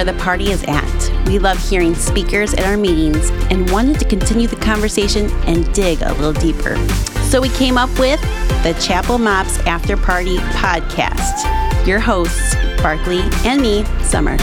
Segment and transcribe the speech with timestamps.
[0.00, 1.26] where the party is at.
[1.26, 6.00] We love hearing speakers at our meetings and wanted to continue the conversation and dig
[6.00, 6.76] a little deeper.
[7.24, 8.20] So we came up with
[8.62, 11.86] the Chapel MOPS After Party podcast.
[11.86, 14.38] Your hosts, Barkley and me, Summer.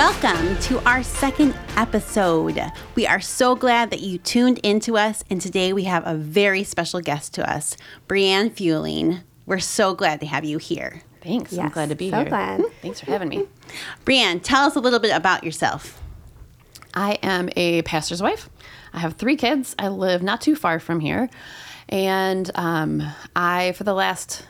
[0.00, 2.58] Welcome to our second episode.
[2.94, 6.64] We are so glad that you tuned into us, and today we have a very
[6.64, 7.76] special guest to us,
[8.08, 9.20] Breanne Fuelling.
[9.44, 11.02] We're so glad to have you here.
[11.20, 11.54] Thanks.
[11.58, 12.24] I'm glad to be so here.
[12.24, 12.62] So glad.
[12.80, 13.44] Thanks for having me.
[14.06, 16.02] Breanne, tell us a little bit about yourself.
[16.94, 18.48] I am a pastor's wife.
[18.94, 19.76] I have three kids.
[19.78, 21.28] I live not too far from here.
[21.90, 23.02] And um,
[23.36, 24.46] I, for the last,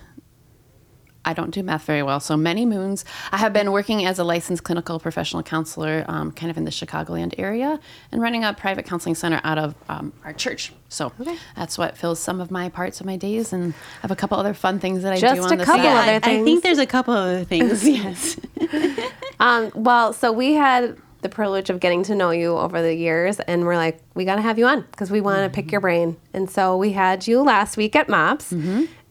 [1.24, 4.24] I don't do math very well, so many moons, I have been working as a
[4.24, 7.78] licensed clinical professional counselor um, kind of in the Chicagoland area
[8.10, 10.72] and running a private counseling center out of um, our church.
[10.88, 11.12] So
[11.54, 13.52] that's what fills some of my parts of my days.
[13.52, 15.64] And I have a couple other fun things that I Just do a on the
[15.64, 16.16] couple side.
[16.16, 17.86] other I, I think there's a couple other things.
[17.86, 18.36] yes.
[19.40, 23.40] Um, well, so we had the privilege of getting to know you over the years,
[23.40, 25.80] and we're like, we got to have you on because we want to pick your
[25.80, 26.16] brain.
[26.34, 28.52] And so we had you last week at MOPS.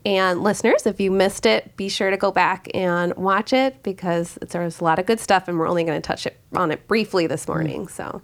[0.05, 4.37] And listeners, if you missed it, be sure to go back and watch it because
[4.41, 6.71] it's, there's a lot of good stuff, and we're only going to touch it on
[6.71, 7.87] it briefly this morning.
[7.87, 8.21] So,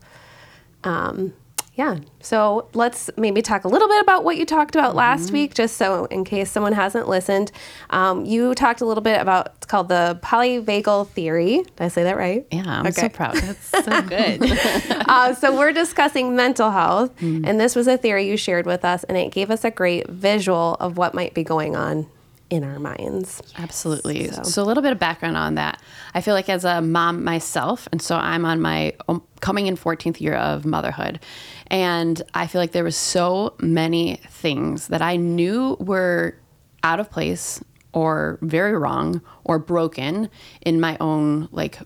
[0.83, 1.33] um,
[1.75, 1.97] yeah.
[2.21, 5.75] So let's maybe talk a little bit about what you talked about last week, just
[5.75, 7.51] so in case someone hasn't listened.
[7.89, 11.57] Um, you talked a little bit about it's called the polyvagal theory.
[11.57, 12.47] Did I say that right?
[12.51, 13.35] Yeah, I'm so proud.
[13.35, 14.41] That's so good.
[15.07, 19.03] uh, so we're discussing mental health, and this was a theory you shared with us,
[19.03, 22.07] and it gave us a great visual of what might be going on
[22.49, 23.41] in our minds.
[23.57, 24.29] Absolutely.
[24.29, 24.61] So.
[24.61, 25.81] a little bit of background on that.
[26.13, 29.75] I feel like as a mom myself, and so I'm on my um, coming in
[29.75, 31.19] 14th year of motherhood,
[31.67, 36.37] and I feel like there was so many things that I knew were
[36.83, 37.63] out of place
[37.93, 40.29] or very wrong or broken
[40.61, 41.79] in my own like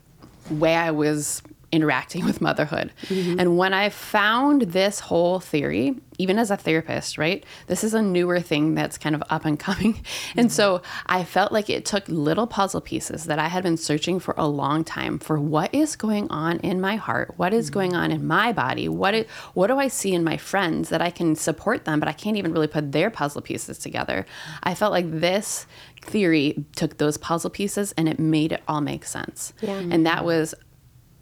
[0.49, 1.41] way I was
[1.71, 2.91] interacting with motherhood.
[3.03, 3.39] Mm-hmm.
[3.39, 7.45] And when I found this whole theory, even as a therapist, right?
[7.67, 10.03] This is a newer thing that's kind of up and coming.
[10.35, 11.01] And so mm-hmm.
[11.07, 14.47] I felt like it took little puzzle pieces that I had been searching for a
[14.47, 17.33] long time for what is going on in my heart?
[17.37, 18.01] What is going mm-hmm.
[18.01, 18.87] on in my body?
[18.87, 22.09] What it, what do I see in my friends that I can support them, but
[22.09, 24.25] I can't even really put their puzzle pieces together.
[24.63, 25.65] I felt like this
[26.01, 29.53] theory took those puzzle pieces and it made it all make sense.
[29.61, 29.77] Yeah.
[29.77, 30.53] And that was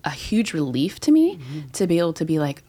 [0.07, 1.67] a huge relief to me mm-hmm.
[1.73, 2.63] to be able to be like,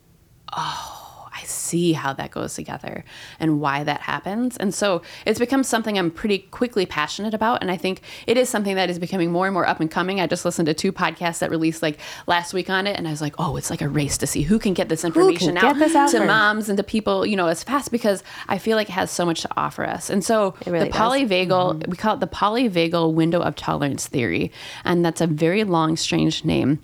[0.52, 0.98] oh,
[1.32, 3.04] I see how that goes together
[3.38, 4.56] and why that happens.
[4.56, 7.62] And so it's become something I'm pretty quickly passionate about.
[7.62, 10.20] And I think it is something that is becoming more and more up and coming.
[10.20, 12.96] I just listened to two podcasts that released like last week on it.
[12.96, 15.04] And I was like, oh, it's like a race to see who can get this
[15.04, 18.24] information get out, this out to moms and to people, you know, as fast because
[18.48, 20.10] I feel like it has so much to offer us.
[20.10, 21.90] And so really the polyvagal, mm-hmm.
[21.90, 24.50] we call it the polyvagal window of tolerance theory.
[24.84, 26.80] And that's a very long, strange name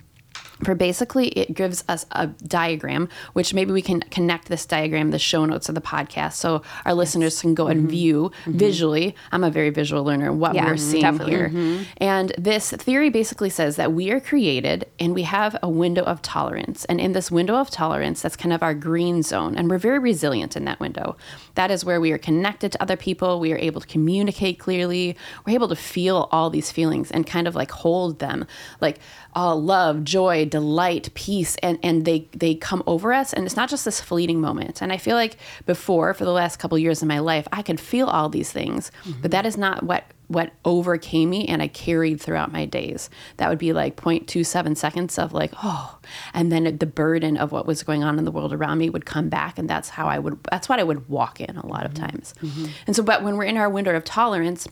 [0.63, 5.19] for basically it gives us a diagram which maybe we can connect this diagram the
[5.19, 7.89] show notes of the podcast so our listeners can go and mm-hmm.
[7.89, 8.59] view mm-hmm.
[8.59, 9.17] visually.
[9.33, 11.33] I'm a very visual learner what Yeah, we're seeing definitely.
[11.33, 11.49] here.
[11.49, 11.83] Mm-hmm.
[11.99, 16.23] And this theory basically says that we are created and we have a window of
[16.23, 16.85] tolerance.
[16.87, 19.99] And in this window of tolerance that's kind of our green zone and we're very
[19.99, 21.17] resilient in that window.
[21.55, 25.17] That is where we are connected to other people we are able to communicate clearly
[25.47, 28.47] we're able to feel all these feelings and kind of like hold them.
[28.81, 28.99] Like
[29.37, 33.69] uh, love joy delight peace and and they they come over us and it's not
[33.69, 37.09] just this fleeting moment and i feel like before for the last couple years of
[37.09, 38.91] my life i could feel all these things
[39.21, 43.11] but that is not what what overcame me and I carried throughout my days.
[43.37, 45.99] That would be like 0.27 seconds of like, oh,
[46.33, 49.07] and then the burden of what was going on in the world around me would
[49.07, 49.59] come back.
[49.59, 52.07] And that's how I would, that's what I would walk in a lot of mm-hmm.
[52.07, 52.35] times.
[52.43, 52.67] Mm-hmm.
[52.87, 54.67] And so, but when we're in our window of tolerance,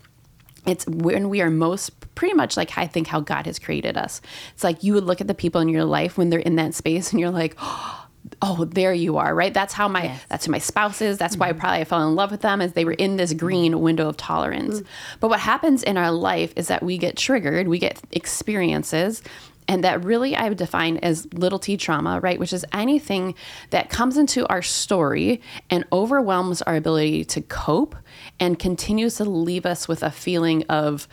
[0.66, 4.20] it's when we are most pretty much like I think how God has created us.
[4.54, 6.74] It's like you would look at the people in your life when they're in that
[6.74, 7.56] space and you're like,
[8.42, 9.52] oh, there you are, right?
[9.52, 11.18] That's how my that's who my spouse is.
[11.18, 11.60] That's why mm-hmm.
[11.60, 13.46] probably I fell in love with them as they were in this mm-hmm.
[13.46, 14.76] green window of tolerance.
[14.76, 15.18] Mm-hmm.
[15.20, 19.22] But what happens in our life is that we get triggered, we get experiences
[19.68, 22.38] and that really I would define as little t trauma, right?
[22.38, 23.34] Which is anything
[23.70, 27.94] that comes into our story and overwhelms our ability to cope
[28.42, 31.06] and continues to leave us with a feeling of,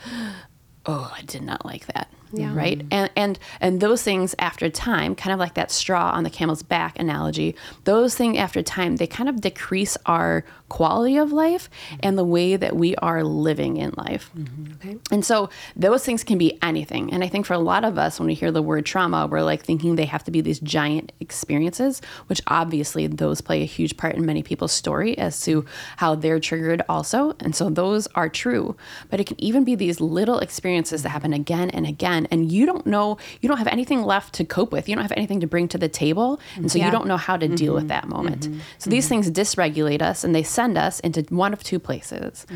[0.84, 2.12] oh, I did not like that.
[2.32, 2.54] Yeah.
[2.54, 2.84] Right.
[2.90, 6.62] And and and those things after time, kind of like that straw on the camel's
[6.62, 11.68] back analogy, those things after time, they kind of decrease our quality of life
[12.02, 14.30] and the way that we are living in life.
[14.36, 14.72] Mm-hmm.
[14.74, 14.96] Okay.
[15.10, 17.12] And so those things can be anything.
[17.12, 19.42] And I think for a lot of us, when we hear the word trauma, we're
[19.42, 23.96] like thinking they have to be these giant experiences, which obviously those play a huge
[23.96, 25.66] part in many people's story as to
[25.96, 27.34] how they're triggered also.
[27.40, 28.76] And so those are true.
[29.10, 32.19] But it can even be these little experiences that happen again and again.
[32.30, 34.88] And you don't know, you don't have anything left to cope with.
[34.88, 36.40] You don't have anything to bring to the table.
[36.56, 36.86] And so Yeah.
[36.86, 38.12] you don't know how to deal with that mm-hmm.
[38.12, 38.48] moment.
[38.48, 38.60] Mm-hmm.
[38.78, 39.22] So these mm-hmm.
[39.22, 42.46] things dysregulate us and they send us into one of two places.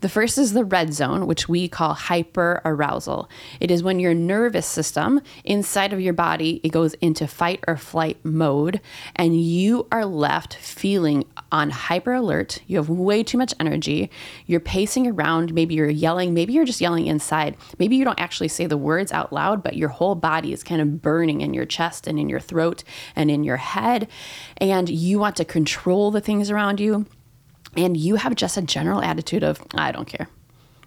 [0.00, 3.28] The first is the red zone, which we call hyper arousal.
[3.58, 7.76] It is when your nervous system inside of your body it goes into fight or
[7.76, 8.80] flight mode
[9.16, 12.60] and you are left feeling on hyper alert.
[12.66, 14.10] You have way too much energy.
[14.46, 17.56] You're pacing around, maybe you're yelling, maybe you're just yelling inside.
[17.78, 20.80] Maybe you don't actually say the words out loud, but your whole body is kind
[20.80, 22.84] of burning in your chest and in your throat
[23.16, 24.08] and in your head.
[24.58, 27.06] And you want to control the things around you.
[27.76, 30.28] And you have just a general attitude of i don't care.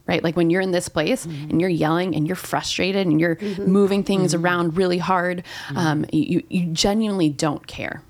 [0.08, 0.24] Right?
[0.24, 1.52] Like when you're in this place mm-hmm.
[1.52, 3.72] and you're yelling and you're frustrated and you're mm-hmm.
[3.72, 4.44] moving things mm-hmm.
[4.44, 5.44] around really hard
[5.76, 8.04] um, you, you genuinely don't care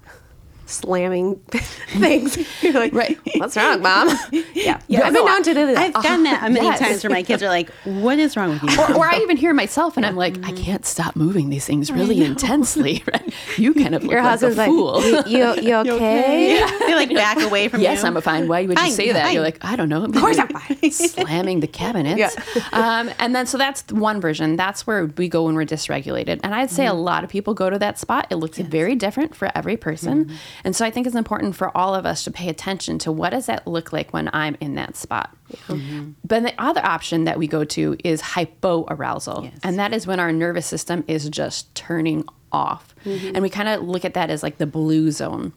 [0.72, 1.36] Slamming
[1.88, 2.38] things.
[2.64, 3.20] You're like, Right.
[3.38, 4.10] What's wrong, mom?
[4.54, 4.80] yeah.
[4.88, 5.96] Yeah, I've been no, known to do that.
[5.96, 6.80] I've done that many yes.
[6.80, 9.38] times where my kids are like, "What is wrong with you?" or, or I even
[9.38, 10.64] hear myself, and I'm like, I mm-hmm.
[10.64, 13.04] can't stop moving these things really intensely.
[13.12, 13.34] Right?
[13.58, 15.02] You kind of look Your like a like, fool.
[15.28, 16.66] you, you, you okay?
[16.80, 17.94] they like back away from yes, you.
[17.96, 18.48] Yes, I'm fine.
[18.48, 19.24] Why would you Fine, say that?
[19.24, 19.34] fine.
[19.34, 20.06] You're like, I don't know.
[20.06, 20.92] Of course I'm fine.
[20.92, 22.20] slamming the cabinets.
[22.20, 22.64] Yeah.
[22.72, 24.56] um, and then so that's one version.
[24.56, 26.40] That's where we go when we're dysregulated.
[26.44, 27.00] And I'd say a mm-hmm.
[27.00, 28.28] lot of people go to that spot.
[28.30, 30.26] It looks very different for every person.
[30.26, 30.36] Mm-hmm.
[30.64, 33.32] And so I think it's important for all of us to pay attention to what
[33.32, 35.36] does that look like when I'm in that spot.
[35.68, 36.12] Mm-hmm.
[36.24, 39.46] But the other option that we go to is hypoarousal.
[39.46, 39.60] Yes.
[39.64, 42.94] And that is when our nervous system is just turning off.
[43.06, 43.36] Mm-hmm.
[43.36, 45.54] And we kind of look at that as like the blue zone.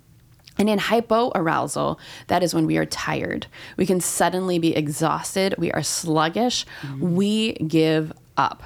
[0.57, 1.99] And in hypoarousal,
[2.29, 3.49] that is when we are tired.
[3.77, 5.57] We can suddenly be exhausted.
[5.59, 6.65] We are sluggish.
[6.83, 7.17] Mm-hmm.
[7.17, 8.63] We give up.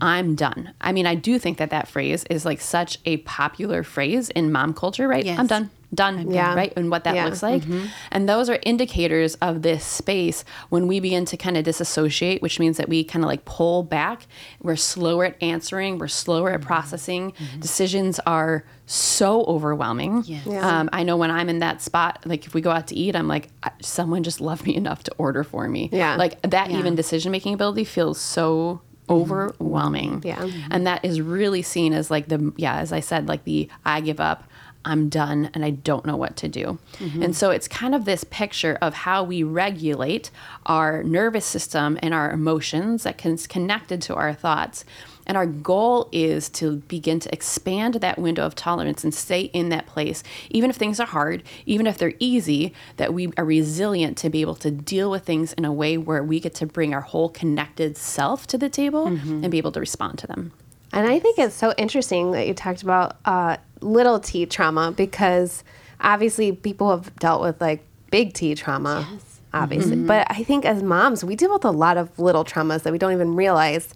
[0.00, 0.74] I'm done.
[0.80, 4.50] I mean, I do think that that phrase is like such a popular phrase in
[4.52, 5.24] mom culture, right?
[5.24, 5.38] Yes.
[5.38, 5.70] I'm done.
[5.94, 6.30] Done.
[6.30, 6.54] Yeah.
[6.54, 6.72] Right.
[6.76, 7.26] And what that Yeah.
[7.26, 7.62] looks like.
[7.62, 7.86] Mm-hmm.
[8.10, 12.58] And those are indicators of this space when we begin to kind of disassociate, which
[12.58, 14.26] means that we kind of like pull back.
[14.62, 16.66] We're slower at answering, we're slower at mm-hmm.
[16.66, 17.32] processing.
[17.32, 17.60] Mm-hmm.
[17.60, 20.22] Decisions are so overwhelming.
[20.26, 20.46] Yes.
[20.46, 20.80] Yeah.
[20.80, 23.14] Um, I know when I'm in that spot, like if we go out to eat,
[23.14, 23.50] I'm like,
[23.82, 25.90] someone just loved me enough to order for me.
[25.92, 26.16] Yeah.
[26.16, 26.78] Like that Yeah.
[26.78, 28.80] even decision making ability feels so
[29.10, 30.22] overwhelming.
[30.24, 30.48] Yeah.
[30.70, 34.00] And that is really seen as like the, yeah, as I said, like the I
[34.00, 34.44] give up.
[34.84, 36.78] I'm done and I don't know what to do.
[36.98, 37.22] Mm-hmm.
[37.22, 40.30] And so it's kind of this picture of how we regulate
[40.66, 44.84] our nervous system and our emotions that that is connected to our thoughts.
[45.24, 49.68] And our goal is to begin to expand that window of tolerance and stay in
[49.68, 54.16] that place, even if things are hard, even if they're easy, that we are resilient
[54.18, 56.92] to be able to deal with things in a way where we get to bring
[56.92, 59.44] our whole connected self to the table mm-hmm.
[59.44, 60.52] and be able to respond to them.
[60.92, 65.64] And I think it's so interesting that you talked about uh, little t trauma because
[66.00, 69.08] obviously people have dealt with like big T trauma,
[69.52, 69.96] obviously.
[69.96, 70.06] Mm-hmm.
[70.06, 72.98] But I think as moms, we deal with a lot of little traumas that we
[72.98, 73.92] don't even realize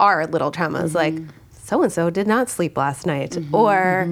[0.00, 0.92] are little traumas.
[0.92, 0.96] Mm-hmm.
[0.96, 3.54] Like so and so did not sleep last night, mm-hmm.
[3.54, 4.08] or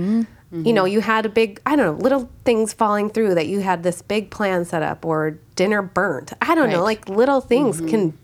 [0.53, 3.61] you know, you had a big I don't know little things falling through that you
[3.61, 6.33] had this big plan set up, or dinner burnt.
[6.43, 8.17] I don't know, like little things can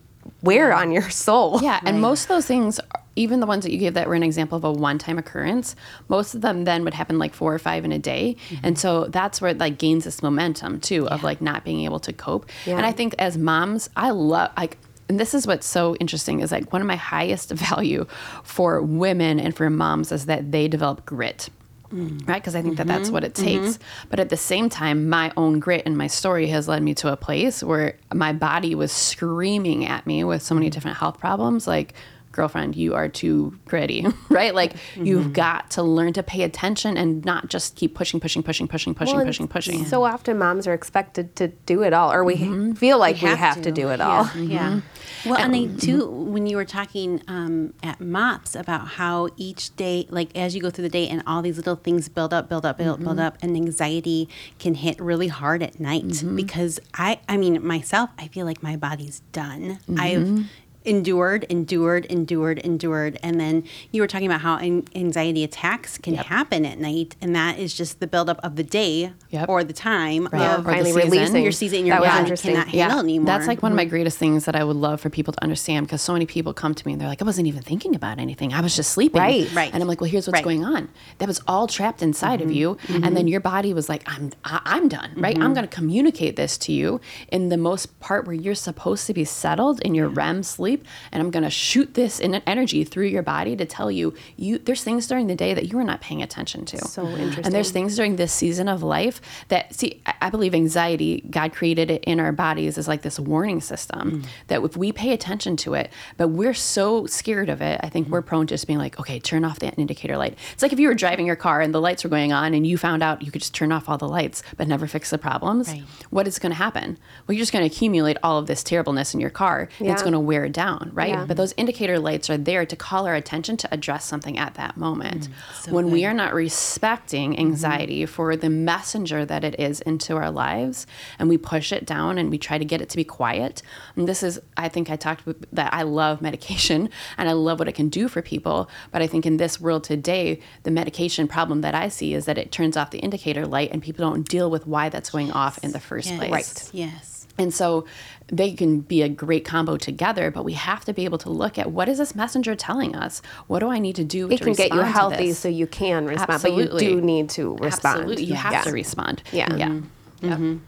[0.43, 1.61] wear on your soul.
[1.63, 2.81] Yeah, and most of those things,
[3.17, 5.77] even the ones that you gave that were an example of a one-time occurrence,
[6.09, 8.65] most of them then would happen like four or five in a day, mm-hmm.
[8.67, 12.01] and so that's where it like gains this momentum too of like not being able
[12.01, 12.49] to cope.
[12.67, 12.77] Yeah.
[12.77, 14.79] And I think as moms, I love like.
[15.09, 18.07] And this is what's so interesting is like one of my highest value
[18.45, 21.51] for women and for moms is that they develop grit
[21.93, 22.29] mm.
[22.29, 22.41] right?
[22.41, 23.15] Because I think that that's mm-hmm.
[23.15, 23.77] what it takes.
[23.77, 24.09] Mm-hmm.
[24.11, 27.13] But at the same time, my own grit and my story has led me to
[27.13, 30.73] a place where my body was screaming at me with so many mm.
[30.73, 31.95] different health problems, like.
[32.33, 34.55] Girlfriend, you are too gritty, right?
[34.55, 35.33] Like you've mm-hmm.
[35.33, 39.17] got to learn to pay attention and not just keep pushing, pushing, pushing, pushing, pushing,
[39.17, 39.85] Well, pushing, pushing.
[39.85, 42.73] So often moms are expected to do it all, or we mm-hmm.
[42.73, 43.71] feel like we have, to.
[43.71, 44.25] do it all.
[44.25, 44.51] Mm-hmm.
[44.51, 44.81] Yeah.
[45.25, 49.75] Well, and I do, uh, when you were talking um, at MOPS about how each
[49.77, 52.49] day, like as you go through the day and all these little things build up,
[52.49, 57.21] build up, build, build up, and anxiety can hit really hard at night because I,
[57.29, 59.79] I mean, myself, I feel like my body's done.
[59.97, 60.47] I've,
[60.85, 66.15] endured, endured, endured, endured, and then you were talking about how an- anxiety attacks can
[66.15, 66.27] Yep.
[66.27, 69.49] happen at night, and that is just the buildup of the day Yep.
[69.49, 70.43] or the time Right.
[70.43, 71.11] of Or the finally season.
[71.11, 71.87] releasing your season.
[71.87, 73.27] Your that body cannot handle anymore.
[73.27, 75.87] That's like one of my greatest things that I would love for people to understand
[75.87, 78.19] because so many people come to me and they're like, I wasn't even thinking about
[78.19, 78.53] anything.
[78.53, 79.21] I was just sleeping.
[79.21, 79.53] Right.
[79.55, 79.71] Right.
[79.73, 80.45] And I'm like, well, here's what's Right.
[80.45, 80.89] going on.
[81.19, 82.57] That was all trapped inside of mm-hmm.
[82.57, 82.71] you.
[82.89, 83.15] And mm-hmm.
[83.15, 85.37] then your body was like, I'm, I, I'm done, right?
[85.37, 85.55] I'm mm-hmm.
[85.55, 89.25] going to communicate this to you in the most part where you're supposed to be
[89.25, 90.72] settled in your REM sleep.
[91.11, 94.15] And I'm going to shoot this in an energy through your body to tell you,
[94.37, 96.79] you, there's things during the day that you are not paying attention to.
[96.79, 97.45] So interesting.
[97.45, 101.91] And there's things during this season of life that see I- believe anxiety god created
[101.91, 104.27] it in our bodies as like this warning system mm.
[104.47, 108.09] that if we pay attention to it but we're so scared of it i think
[108.09, 108.27] we're mm.
[108.27, 110.89] prone to just being like okay turn off that indicator light it's like if you
[110.89, 113.31] were driving your car and the lights were going on and you found out you
[113.31, 115.83] could just turn off all the lights but never fix the problems Right.
[116.11, 119.15] what is going to happen well you're just going to accumulate all of this terribleness
[119.15, 121.25] in your car and it's going to wear it down right Yeah.
[121.29, 124.77] but those indicator lights are there to call our attention to address something at that
[124.77, 125.63] moment mm.
[125.63, 127.47] so when we are not respecting mm-hmm.
[127.47, 130.87] anxiety for the messenger that it is into our lives
[131.19, 133.63] and we push it down and we try to get it to be quiet
[133.97, 136.89] and this is i think i talked that i love medication
[137.19, 139.83] and i love what it can do for people but i think in this world
[139.85, 143.71] today the medication problem that i see is that it turns off the indicator light
[143.73, 146.19] and people don't deal with why that's going off in the first Yes.
[146.19, 146.71] place Right.
[146.75, 147.12] Yes.
[147.39, 147.87] And so
[148.29, 151.59] they can be a great combo together, but we have to be able to look
[151.59, 153.21] at what is this messenger telling us?
[153.47, 156.07] What do I need to do it to can get you healthy so you can
[156.07, 156.69] respond, Absolutely.
[156.73, 158.01] but you do need to respond.
[158.01, 158.25] Absolutely.
[158.25, 158.63] You have Yeah.
[158.63, 159.23] to respond.
[159.33, 159.55] Yeah.
[159.57, 159.81] Yeah.
[160.23, 160.59] Yep.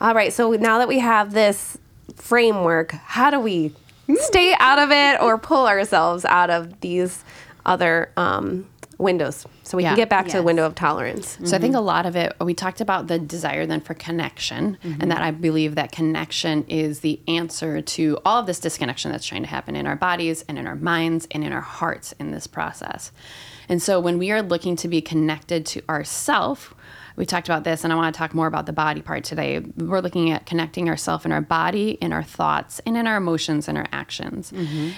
[0.00, 0.32] All right.
[0.32, 1.78] So now that we have this
[2.16, 3.72] framework, how do we
[4.16, 7.24] stay out of it or pull ourselves out of these
[7.66, 8.66] other um,
[9.00, 9.90] windows so we Yeah.
[9.90, 11.38] can get back to the window of tolerance?
[11.44, 14.78] So I think a lot of it, we talked about the desire then for connection,
[14.82, 19.26] and that I believe that connection is the answer to all of this disconnection that's
[19.26, 22.30] trying to happen in our bodies and in our minds and in our hearts in
[22.30, 23.12] this process.
[23.68, 26.74] And so when we are looking to be connected to ourself,
[27.20, 29.60] we talked about this, and I want to talk more about the body part today.
[29.76, 33.68] We're looking at connecting ourselves in our body, in our thoughts, and in our emotions
[33.68, 34.50] and our actions.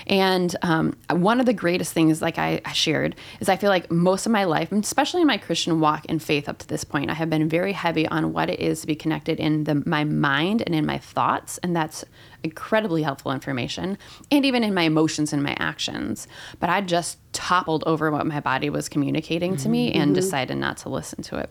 [0.07, 3.91] And um, one of the greatest things, like I, I shared, is I feel like
[3.91, 6.85] most of my life, and especially in my Christian walk and faith up to this
[6.85, 9.83] point, I have been very heavy on what it is to be connected in the,
[9.85, 12.05] my mind and in my thoughts, and that's
[12.45, 13.99] incredibly helpful information,
[14.31, 16.29] and even in my emotions and my actions.
[16.61, 20.77] But I just toppled over what my body was communicating to me and decided not
[20.79, 21.51] to listen to it.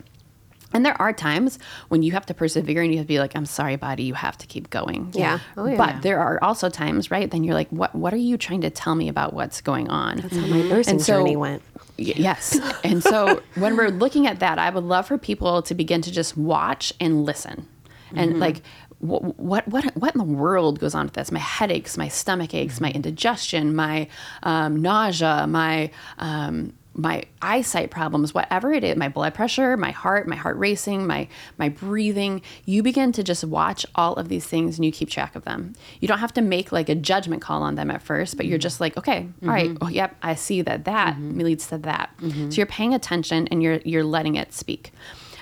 [0.73, 1.59] And there are times
[1.89, 4.13] when you have to persevere and you have to be like, I'm sorry, body, you
[4.13, 5.11] have to keep going.
[5.13, 5.39] Yeah.
[5.57, 5.77] Oh, yeah.
[5.77, 7.29] But there are also times, right?
[7.29, 10.17] Then you're like, what what are you trying to tell me about what's going on?
[10.17, 11.61] That's how my nursing And so- journey went.
[11.99, 12.57] Y- Yes.
[12.83, 16.11] And so when we're looking at that, I would love for people to begin to
[16.11, 17.67] just watch and listen.
[18.15, 18.61] And like
[18.99, 21.31] what, what what what in the world goes on with this?
[21.31, 24.07] My headaches, my stomach aches, my indigestion, my
[24.43, 30.27] um, nausea, my um, my eyesight problems, whatever it is, my blood pressure, my heart,
[30.27, 34.77] my heart racing, my my breathing, you begin to just watch all of these things
[34.77, 35.73] and you keep track of them.
[36.01, 38.57] You don't have to make like a judgment call on them at first, but you're
[38.57, 38.63] mm-hmm.
[38.63, 39.83] just like, okay, all right, mm-hmm.
[39.85, 41.39] oh, yep, I see that that mm-hmm.
[41.39, 42.11] leads to that.
[42.21, 44.91] So you're paying attention and you're you're letting it speak.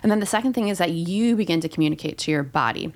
[0.03, 2.93] And then the second thing is that you begin to communicate to your body.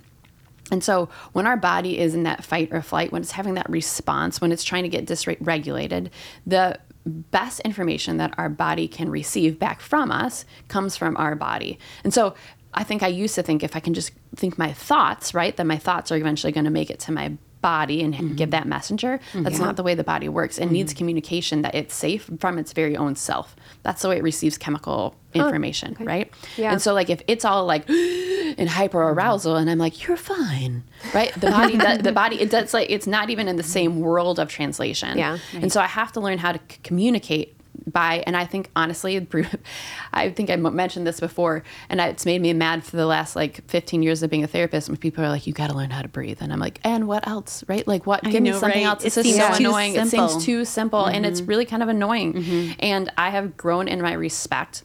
[0.72, 3.70] And so when our body is in that fight or flight, when it's having that
[3.70, 6.10] response, when it's trying to get dysregulated,
[6.48, 11.80] the best information that our body can receive back from us comes from our body.
[12.04, 12.36] And so
[12.74, 15.68] I think I used to think if I can just think my thoughts, right, then
[15.68, 18.50] my thoughts are eventually going to make it to my body and give mm-hmm.
[18.52, 19.20] that messenger.
[19.34, 20.60] That's not the way the body works.
[20.60, 20.98] It needs mm-hmm.
[21.00, 23.56] communication that it's safe from its very own self.
[23.82, 26.32] That's the way it receives chemical information, right?
[26.58, 26.74] Yeah.
[26.74, 30.84] And so like if it's all like in hyper arousal and I'm like, you're fine.
[31.14, 31.34] Right?
[31.34, 34.40] The body the, the body it does like it's not even in the same world
[34.40, 35.18] of translation.
[35.18, 35.40] Yeah.
[35.54, 37.53] And so I have to learn how to c- communicate
[37.92, 39.28] by and I think honestly
[40.14, 43.68] I think i mentioned this before and it's made me mad for the last like
[43.70, 46.02] 15 years of being a therapist when people are like you got to learn how
[46.02, 47.64] to breathe and I'm like and what else?
[47.68, 47.88] Right?
[47.88, 48.86] Like what give me something right?
[48.86, 49.04] else.
[49.04, 49.96] It it's just so annoying.
[49.96, 52.76] It seems too simple and it's really kind of annoying.
[52.80, 54.84] And I have grown in my respect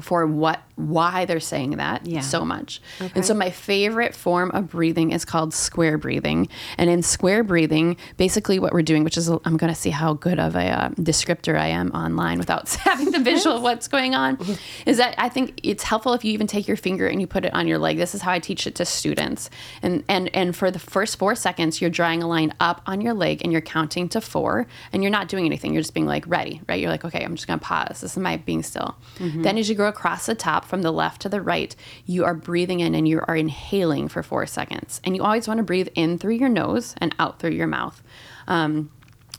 [0.00, 2.20] for what why they're saying that Yeah.
[2.20, 2.80] so much.
[3.14, 6.48] And so my favorite form of breathing is called square breathing.
[6.78, 10.14] And in square breathing, basically what we're doing, which is I'm going to see how
[10.14, 14.14] good of a uh, descriptor I am online without having the visual of what's going
[14.14, 14.38] on,
[14.86, 17.44] is that I think it's helpful if you even take your finger and you put
[17.44, 17.98] it on your leg.
[17.98, 19.50] This is how I teach it to students.
[19.82, 23.14] And and and for the first 4 seconds you're drawing a line up on your
[23.14, 25.74] leg and you're counting to 4 and you're not doing anything.
[25.74, 26.80] You're just being like ready, right?
[26.80, 28.00] You're like, okay, I'm just going to pause.
[28.00, 28.96] This is my being still.
[29.18, 31.74] Then as you go go across the top from the left to the right,
[32.06, 35.00] you are breathing in and you are inhaling for four seconds.
[35.04, 38.02] And you always want to breathe in through your nose and out through your mouth.
[38.46, 38.90] Um,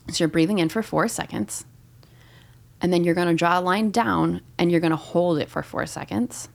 [0.09, 1.65] so you're breathing in for four seconds.
[2.81, 5.49] And then you're going to draw a line down and you're going to hold it
[5.49, 6.49] for four seconds.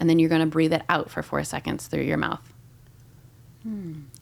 [0.00, 2.52] And then you're going to breathe it out for four seconds through your mouth.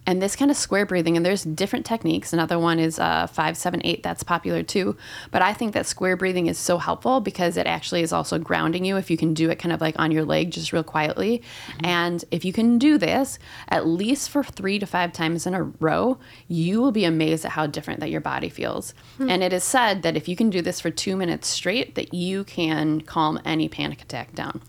[0.06, 2.32] And this kind of square breathing, and there's different techniques.
[2.32, 4.02] Another one is uh, five, seven, eight.
[4.02, 4.96] That's popular too.
[5.30, 8.84] But I think that square breathing is so helpful because it actually is also grounding
[8.84, 11.42] you if you can do it kind of like on your leg, just real quietly.
[11.82, 15.64] And if you can do this at least for three to five times in a
[15.64, 18.94] row, you will be amazed at how different that your body feels.
[19.28, 22.14] And it is said that if you can do this for two minutes straight, that
[22.14, 24.60] you can calm any panic attack down.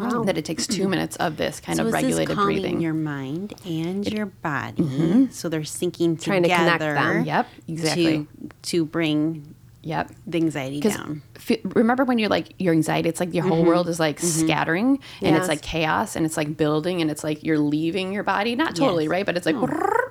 [0.00, 0.24] Oh.
[0.24, 2.80] That it takes two minutes of this kind So of is this regulated breathing.
[2.80, 5.26] your mind and your body, mm-hmm.
[5.30, 6.94] so they're syncing Trying to connect together.
[6.94, 7.24] them.
[7.24, 8.04] Yep, exactly.
[8.04, 8.28] To
[8.62, 10.10] to bring Yep.
[10.26, 10.96] the anxiety Because
[11.64, 13.92] remember when you're like your anxiety, it's like your whole world mm-hmm.
[13.92, 14.46] is like mm-hmm.
[14.46, 15.40] scattering and Yes.
[15.40, 18.56] it's like chaos and it's like building and it's like you're leaving your body.
[18.56, 19.10] Not totally, Yes.
[19.10, 19.26] right?
[19.26, 19.56] But it's like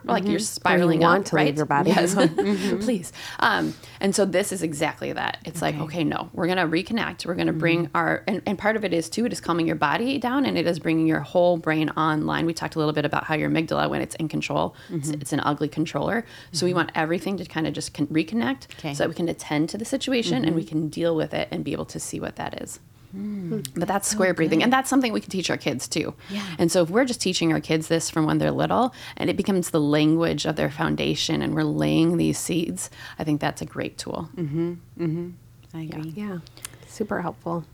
[0.06, 0.40] like you're mm-hmm.
[0.40, 1.56] spiraling want up, to leave right?
[1.56, 1.92] your body.
[1.92, 2.14] Yes.
[2.84, 3.14] Please.
[3.40, 5.38] Um, and so this is exactly that.
[5.46, 7.26] It's like, okay, no, we're gonna reconnect.
[7.26, 9.76] We're gonna bring our and, and part of it is too, it is calming your
[9.76, 12.46] body down and it is bringing your whole brain online.
[12.46, 15.34] We talked a little bit about how your amygdala, when it's in control, it's, it's
[15.34, 16.26] an ugly controller.
[16.52, 18.94] So we want everything to kind of just con- reconnect Okay.
[18.94, 21.64] so that we can attend to the situation and we can deal with it and
[21.64, 22.80] be able to see what that is.
[23.12, 23.62] Hmm.
[23.76, 24.64] But that's square breathing.
[24.64, 26.16] And that's something we can teach our kids too.
[26.32, 26.44] Yeah.
[26.58, 29.38] And so if we're just teaching our kids this from when they're little and it
[29.38, 32.90] becomes the language of their foundation and we're laying these seeds,
[33.20, 34.30] I think that's a great tool.
[34.36, 34.74] Mm-hmm.
[35.00, 35.30] Mm-hmm.
[35.76, 36.14] I agree.
[36.16, 36.40] Yeah,
[36.88, 37.66] super helpful.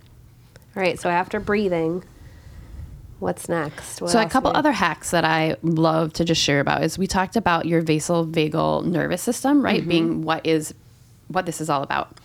[0.75, 2.03] All right, so after breathing,
[3.19, 4.01] what's next?
[4.01, 7.07] What So a couple other hacks that I love to just share about is we
[7.07, 9.81] talked about your vasovagal nervous system, right?
[9.81, 9.89] Mm-hmm.
[9.89, 10.73] Being what is
[11.27, 12.17] what this is all about.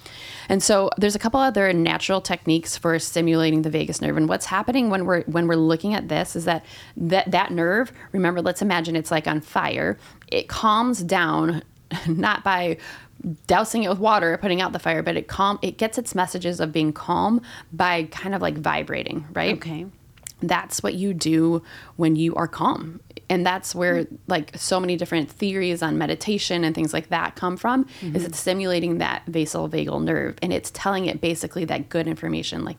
[0.48, 4.16] And so there's a couple other natural techniques for stimulating the vagus nerve.
[4.16, 6.64] And what's happening when we're when we're looking at this is that
[6.96, 9.98] that, that nerve, remember, let's imagine it's like on fire.
[10.28, 11.62] It calms down
[12.08, 12.78] not by
[13.46, 16.60] dousing it with water, putting out the fire, but it calm it gets its messages
[16.60, 17.40] of being calm
[17.72, 19.54] by kind of like vibrating, right?
[19.54, 19.86] Okay.
[20.42, 21.62] that's what you do
[21.96, 24.14] when you are calm and that's where mm-hmm.
[24.26, 28.16] like so many different theories on meditation and things like that come from is mm-hmm.
[28.16, 30.38] it's stimulating that vasovagal nerve.
[30.42, 32.76] And it's telling it basically that good information like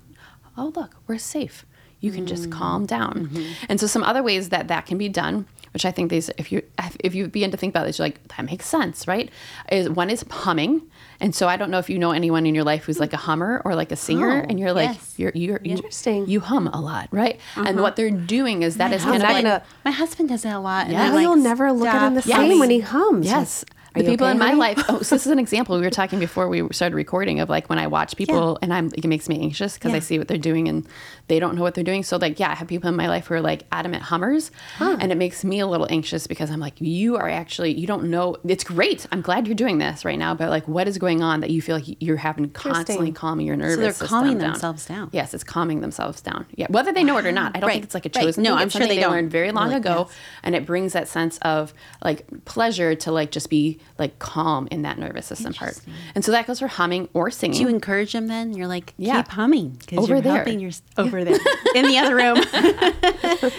[0.58, 1.66] oh look we're safe.
[2.02, 3.34] You can just calm mm-hmm.
[3.34, 3.46] down.
[3.68, 6.52] And so some other ways that that can be done which i think these if
[6.52, 6.62] you
[7.04, 9.30] if you begin to think about this you're like that makes sense right
[9.72, 10.82] is one is humming
[11.20, 13.18] and so i don't know if you know anyone in your life who's like a
[13.28, 15.14] hummer or like a singer Oh, and you're like yes.
[15.18, 16.28] you're you're you- Interesting.
[16.28, 17.40] you hum a lot, right?
[17.58, 17.82] And uh-huh.
[17.82, 20.56] what they're doing is that is I'm kind of like gonna- My husband does that
[20.56, 20.86] a lot.
[20.86, 23.26] and Yeah, like, you'll never look at him the "Stop same humming." when he hums.
[23.26, 23.66] yes.
[23.96, 24.60] Are The people okay, in my honey?
[24.60, 24.84] life.
[24.90, 25.78] Oh, so this is an example.
[25.78, 28.88] We were talking before we started recording of like when I watch people and I'm
[28.94, 30.86] it makes me anxious because I see what they're doing and
[31.28, 32.04] they don't know what they're doing.
[32.04, 35.12] So like yeah, I have people in my life who are like adamant hummers, and
[35.12, 38.38] it makes me a little anxious because I'm like you are actually you don't know.
[38.48, 39.06] It's great.
[39.12, 41.62] I'm glad you're doing this right now, but like what is going on that you
[41.62, 44.52] feel like you're having constantly calming your nervous So they're system calming down.
[44.52, 45.10] themselves down.
[45.14, 46.46] Yes, it's calming themselves down.
[46.56, 48.26] Yeah, whether they know it or not, I don't Right, think it's like a right.
[48.26, 48.44] chosen.
[48.44, 48.58] No, thing.
[48.60, 49.12] I'm It's sure something they don't.
[49.12, 50.10] learned very long Really, ago,
[50.44, 54.84] and it brings that sense of like pleasure to like just be like calm in
[54.84, 55.80] that nervous system part.
[56.14, 57.58] And so that goes for humming or singing.
[57.58, 58.54] Do you encourage them then?
[58.54, 59.22] You're like, Yeah.
[59.24, 60.36] keep humming because Over you're there.
[60.36, 61.38] helping your over there
[61.76, 62.38] in the other room.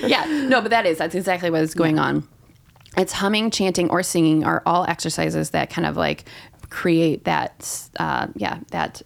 [0.08, 2.26] yeah, no, but that is that's exactly what is going on.
[2.96, 6.24] It's humming, chanting, or singing are all exercises that kind of like
[6.70, 9.02] create that, uh, yeah, that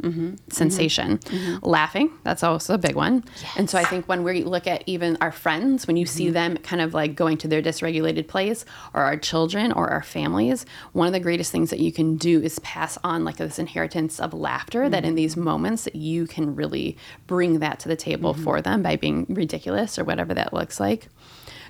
[0.00, 0.26] Mm-hmm.
[0.26, 0.34] Mm-hmm.
[0.50, 1.18] sensation.
[1.18, 1.66] Mm-hmm.
[1.66, 3.24] Laughing, that's also a big one.
[3.56, 6.58] And so I think when we look at even our friends, when you see them
[6.58, 11.06] kind of like going to their dysregulated place, or our children or our families, one
[11.06, 14.34] of the greatest things that you can do is pass on like this inheritance of
[14.34, 18.60] laughter that in these moments that you can really bring that to the table for
[18.60, 21.08] them by being ridiculous or whatever that looks like.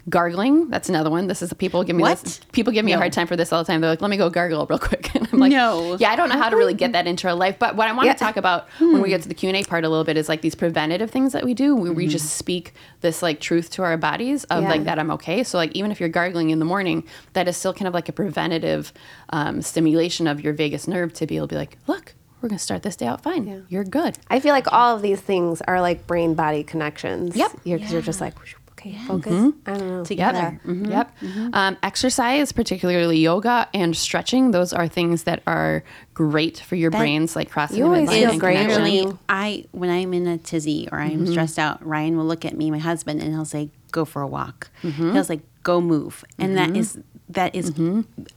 [0.09, 1.27] Gargling, that's another one.
[1.27, 2.19] This is people give me What?
[2.21, 2.39] this.
[2.53, 3.81] People give me a hard time for this all the time.
[3.81, 5.97] They're like, "Let me go gargle real quick," and I'm like, No.
[5.99, 7.59] yeah, I don't know how to really get that into our life.
[7.59, 8.13] But what I want Yeah.
[8.13, 10.17] to talk about when we get to the Q and A part a little bit
[10.17, 13.69] is like these preventative things that we do, where we just speak this like truth
[13.71, 14.69] to our bodies of Yeah.
[14.71, 15.43] like that I'm okay.
[15.43, 18.09] So like even if you're gargling in the morning, that is still kind of like
[18.09, 18.93] a preventative
[19.31, 22.59] um, stimulation of your vagus nerve to be able to be like, look, we're gonna
[22.61, 23.47] start this day out fine.
[23.47, 23.59] Yeah.
[23.69, 24.19] You're good.
[24.31, 27.35] I feel like all of these things are like brain body connections.
[27.35, 27.51] Yep.
[27.65, 28.55] Because you're just like, whoosh,
[28.89, 29.33] okay, focus.
[29.33, 29.71] Mm-hmm.
[29.71, 30.05] I don't know.
[30.05, 30.61] Together.
[30.67, 30.91] Mm-hmm.
[30.91, 31.17] Yep.
[31.23, 31.55] Yep.
[31.55, 37.37] Um, exercise, particularly yoga and stretching, those are things that are great for your brains,
[37.37, 38.87] like crossing You the always midline feel and great when connection.
[38.87, 41.33] you- Literally, I when I'm in a tizzy or I'm mm-hmm.
[41.33, 44.27] stressed out, Ryan will look at me, my husband, and he'll say, "Go for a
[44.27, 47.73] walk." He'll say, "Go move," and that is that is-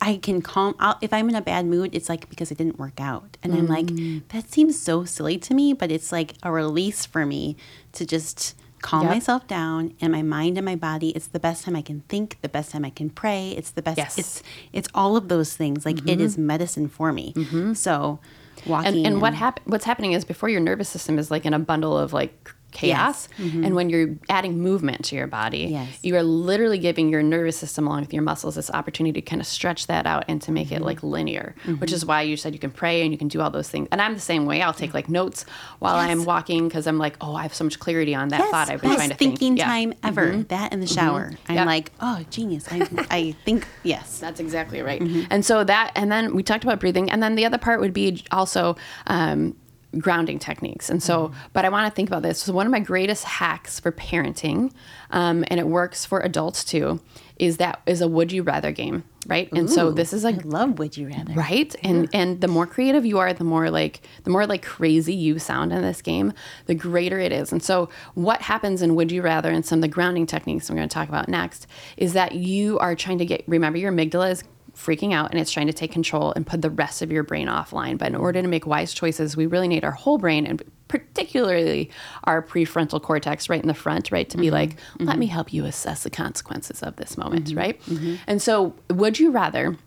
[0.02, 2.80] I can calm I'll, if I'm in a bad mood it's like because it didn't
[2.80, 4.24] work out and I'm like mm.
[4.30, 7.56] that seems so silly to me but it's like a release for me
[7.94, 9.12] to just calm Yep.
[9.12, 12.38] myself down and my mind and my body it's the best time I can think
[12.42, 14.18] the best time I can pray it's the best Yes.
[14.18, 16.48] it's it's all of those things like it is mm-hmm.
[16.48, 17.74] medicine for me mm-hmm.
[17.74, 18.20] so
[18.66, 21.54] walking and, and what hap- what's happening is before your nervous system is like in
[21.54, 23.64] a bundle of like chaos mm-hmm.
[23.64, 26.00] and when you're adding movement to your body Yes.
[26.04, 29.42] you are literally giving your nervous system along with your muscles this opportunity to kind
[29.42, 30.76] of stretch that out and to make Mm-hmm.
[30.76, 31.76] it like linear mm-hmm.
[31.80, 33.88] which is why you said you can pray and you can do all those things
[33.92, 35.46] and i'm the same way i'll take like notes
[35.80, 38.52] while i'm walking because i'm like oh i have so much clarity on that Yes,
[38.52, 39.66] thought i've been best trying to thinking think Yeah.
[39.66, 40.08] time mm-hmm.
[40.08, 40.38] ever.
[40.44, 41.32] That in the shower.
[41.48, 41.66] I'm Yep.
[41.66, 42.66] like, oh, genius.
[42.72, 44.20] I, I think, yes.
[44.20, 45.02] That's exactly right.
[45.30, 47.94] And so that, and then we talked about breathing, and then the other part would
[47.94, 48.76] be also
[49.08, 49.56] um,
[49.98, 50.90] grounding techniques.
[50.90, 52.40] And so, but I want to think about this.
[52.40, 54.72] So one of my greatest hacks for parenting,
[55.10, 57.00] um, and it works for adults too,
[57.38, 59.52] is that is a would you rather game, right?
[59.54, 61.34] And so this is I love Would You Rather.
[61.34, 65.14] right and and the more creative you are the more like the more like crazy
[65.14, 66.34] you sound in this game
[66.66, 69.82] the greater it is and so what happens in would you rather and some of
[69.82, 73.26] the grounding techniques we're going to talk about next is that you are trying to
[73.26, 74.44] get remember your amygdala is
[74.80, 77.48] freaking out and it's trying to take control and put the rest of your brain
[77.48, 77.98] offline.
[77.98, 81.92] But in order to make wise choices we really need our whole brain and particularly
[82.24, 84.54] our prefrontal cortex right in the front right to be mm-hmm.
[84.54, 85.20] like let mm-hmm.
[85.20, 87.58] me help you assess the consequences of this moment mm-hmm.
[87.58, 87.82] right?
[88.26, 89.78] And so would you rather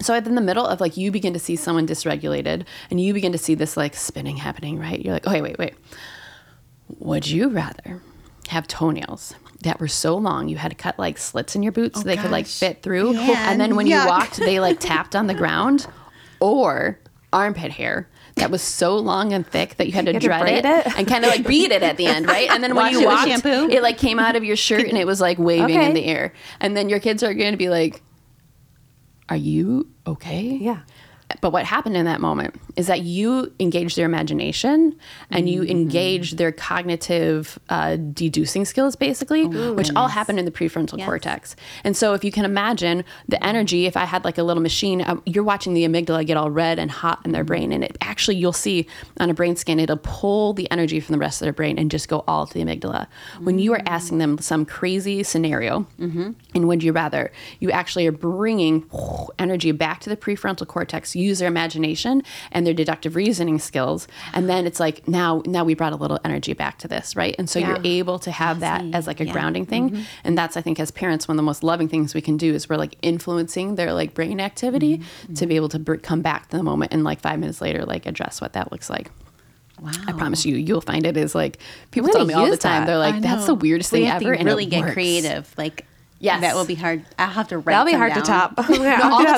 [0.00, 3.32] so in the middle of like you begin to see someone dysregulated and you begin
[3.32, 5.00] to see this like spinning happening, right?
[5.00, 5.74] You're like, oh, wait, wait, wait.
[6.98, 8.02] Would you rather
[8.48, 11.98] have toenails that were so long you had to cut like slits in your boots
[11.98, 13.14] oh, so they could like fit through?
[13.14, 14.02] Yeah, and then when yuck.
[14.02, 15.86] you walked, they like tapped on the ground?
[16.40, 16.98] Or
[17.32, 20.64] armpit hair that was so long and thick that you had to had dread braid
[20.64, 20.98] it, it?
[20.98, 22.48] and kind of like beat it at the end, right?
[22.50, 23.68] And then when Wash you walked, shampoo?
[23.70, 25.86] it like came out of your shirt and it was like waving Okay.
[25.86, 26.32] in the air.
[26.60, 28.02] And then your kids are going to be like,
[29.28, 30.42] are you okay?
[30.42, 30.80] Yeah.
[31.40, 34.96] But what happened in that moment is that you engage their imagination
[35.30, 35.70] and you mm-hmm.
[35.70, 41.06] engaged their cognitive uh, deducing skills, basically, which all happen in the prefrontal Yes.
[41.06, 41.56] cortex.
[41.82, 43.48] And so, if you can imagine the mm-hmm.
[43.48, 46.50] energy, if I had like a little machine, um, you're watching the amygdala get all
[46.50, 47.48] red and hot in their mm-hmm.
[47.48, 47.72] brain.
[47.72, 48.86] And it actually, you'll see
[49.18, 51.90] on a brain scan, it'll pull the energy from the rest of their brain and
[51.90, 53.06] just go all to the amygdala.
[53.40, 53.88] When you are mm.
[53.88, 55.86] asking them some crazy scenario,
[56.54, 58.88] and would you rather, you actually are bringing
[59.38, 64.48] energy back to the prefrontal cortex, use their imagination and their deductive reasoning skills, and
[64.48, 67.34] then it's like now, now we brought a little energy back to this, right?
[67.38, 67.68] And so Yeah.
[67.68, 69.32] you're able to have that as like a Yeah.
[69.32, 70.02] grounding thing, mm-hmm.
[70.24, 72.54] and that's I think as parents one of the most loving things we can do
[72.54, 75.34] is we're like influencing their like brain activity mm-hmm.
[75.34, 77.84] to be able to br- come back to the moment and like five minutes later
[77.84, 79.10] like address what that looks like.
[79.82, 79.90] Wow.
[80.06, 81.58] I promise you, you'll find it is like
[81.90, 82.82] people tell me all the time.
[82.82, 82.86] that.
[82.86, 84.92] They're like, "That's the weirdest We thing ever." To and it really get works.
[84.92, 85.52] creative.
[85.58, 85.84] Like,
[86.24, 86.40] Yes.
[86.40, 87.04] that will be hard.
[87.18, 88.24] I'll have to write That'll be some hard to down.
[88.24, 88.58] top.
[88.58, 88.78] all the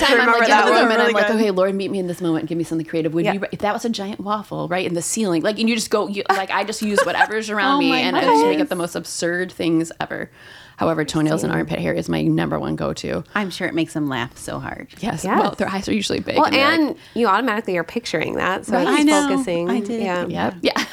[0.01, 0.83] time I'm like, in that the one.
[0.83, 2.46] moment, I'm Really like, okay, Lord, meet me in this moment.
[2.46, 3.12] Give me something creative.
[3.14, 3.33] Would Yeah.
[3.35, 5.90] you, if that was a giant waffle, right in the ceiling, like, and you just
[5.90, 8.61] go, you, like, I just use whatever's around Oh me, my and I just make
[8.61, 10.31] up the most absurd things ever.
[10.77, 13.25] However, toenails and armpit hair is my number one go-to.
[13.35, 14.88] I'm sure it makes them laugh so hard.
[15.01, 15.25] Yes.
[15.25, 15.40] Yes.
[15.40, 16.37] Well, their eyes are usually big.
[16.37, 18.87] Well, they're and like, you automatically are picturing that, so Right.
[18.88, 19.29] he's I know.
[19.29, 19.70] focusing.
[19.70, 20.03] I did.
[20.03, 20.27] Yeah.
[20.27, 20.85] yep, yeah.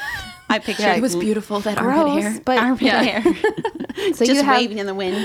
[0.48, 2.40] I picture Yeah, it was beautiful that armpit hair.
[2.44, 3.02] but armpit Yeah.
[3.02, 3.34] hair.
[4.14, 5.16] so just you have waving in the wind.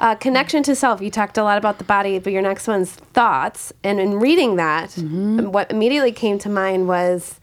[0.00, 1.00] Uh, connection to self.
[1.00, 3.72] You talked a lot about the body, but your next one's thoughts.
[3.82, 5.50] And in reading that, Mm-hmm.
[5.50, 7.40] what immediately came to mind was,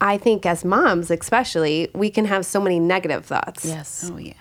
[0.00, 3.64] I think as moms, especially, we can have so many negative thoughts.
[3.64, 4.10] yes.
[4.12, 4.36] Oh yes.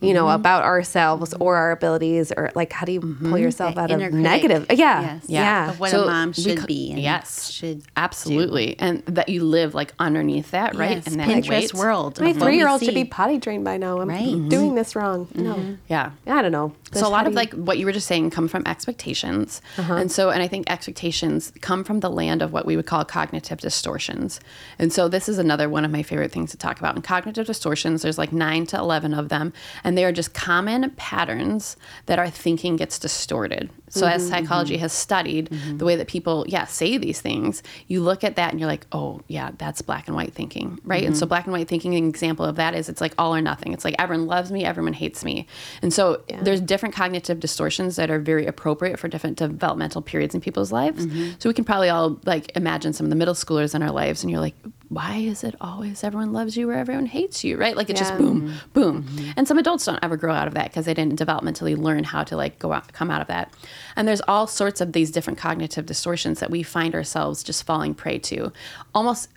[0.00, 0.34] You know, mm-hmm.
[0.40, 3.36] about ourselves or our abilities, or like how do you pull mm-hmm.
[3.36, 4.22] yourself That out of inner critic.
[4.22, 4.66] negative?
[4.70, 5.24] Yeah, Yes.
[5.28, 5.70] yeah.
[5.70, 6.90] Of what So a mom we should co- be.
[6.92, 7.50] And yes.
[7.50, 8.78] Should Absolutely.
[8.78, 10.96] And that you live like underneath that, right?
[10.96, 11.74] Yes, And that Pinterest weight.
[11.74, 12.20] world.
[12.20, 14.00] My of what we three year old should be potty trained by now.
[14.00, 14.20] I'm Right.
[14.28, 14.48] Mm-hmm.
[14.48, 15.26] doing this wrong.
[15.26, 15.42] Mm-hmm.
[15.44, 16.10] No, Yeah.
[16.26, 16.72] I don't know.
[16.92, 19.94] So a lot of like what you were just saying come from expectations, uh-huh.
[19.94, 23.04] and so and I think expectations come from the land of what we would call
[23.04, 24.40] cognitive distortions.
[24.78, 26.96] And so this is another one of my favorite things to talk about.
[26.96, 29.52] And cognitive distortions, there's like nine to eleven of them,
[29.84, 31.76] and they are just common patterns
[32.06, 33.70] that our thinking gets distorted.
[33.88, 34.82] So as mm-hmm, psychology mm-hmm.
[34.82, 35.78] has studied mm-hmm.
[35.78, 38.86] the way that people, yeah, say these things, you look at that and you're like,
[38.92, 41.02] oh yeah, that's black and white thinking, right?
[41.04, 43.40] And so black and white thinking, an example of that is it's like all or
[43.40, 43.72] nothing.
[43.72, 45.46] It's like everyone loves me, everyone hates me,
[45.82, 50.40] and so there's different cognitive distortions that are very appropriate for different developmental periods in
[50.40, 51.06] people's lives.
[51.40, 54.22] So we can probably all like imagine some of the middle schoolers in our lives,
[54.22, 54.54] and you're like,
[54.90, 57.76] why is it always everyone loves you or everyone hates you, right?
[57.76, 58.18] Like it's just Yeah.
[58.18, 58.56] boom, mm-hmm.
[58.72, 59.02] boom.
[59.04, 59.30] Mm-hmm.
[59.36, 62.24] And some adults don't ever grow out of that because they didn't developmentally learn how
[62.24, 63.54] to like go out, come out of that.
[63.94, 67.94] And there's all sorts of these different cognitive distortions that we find ourselves just falling
[67.94, 68.52] prey to.
[68.92, 69.28] Almost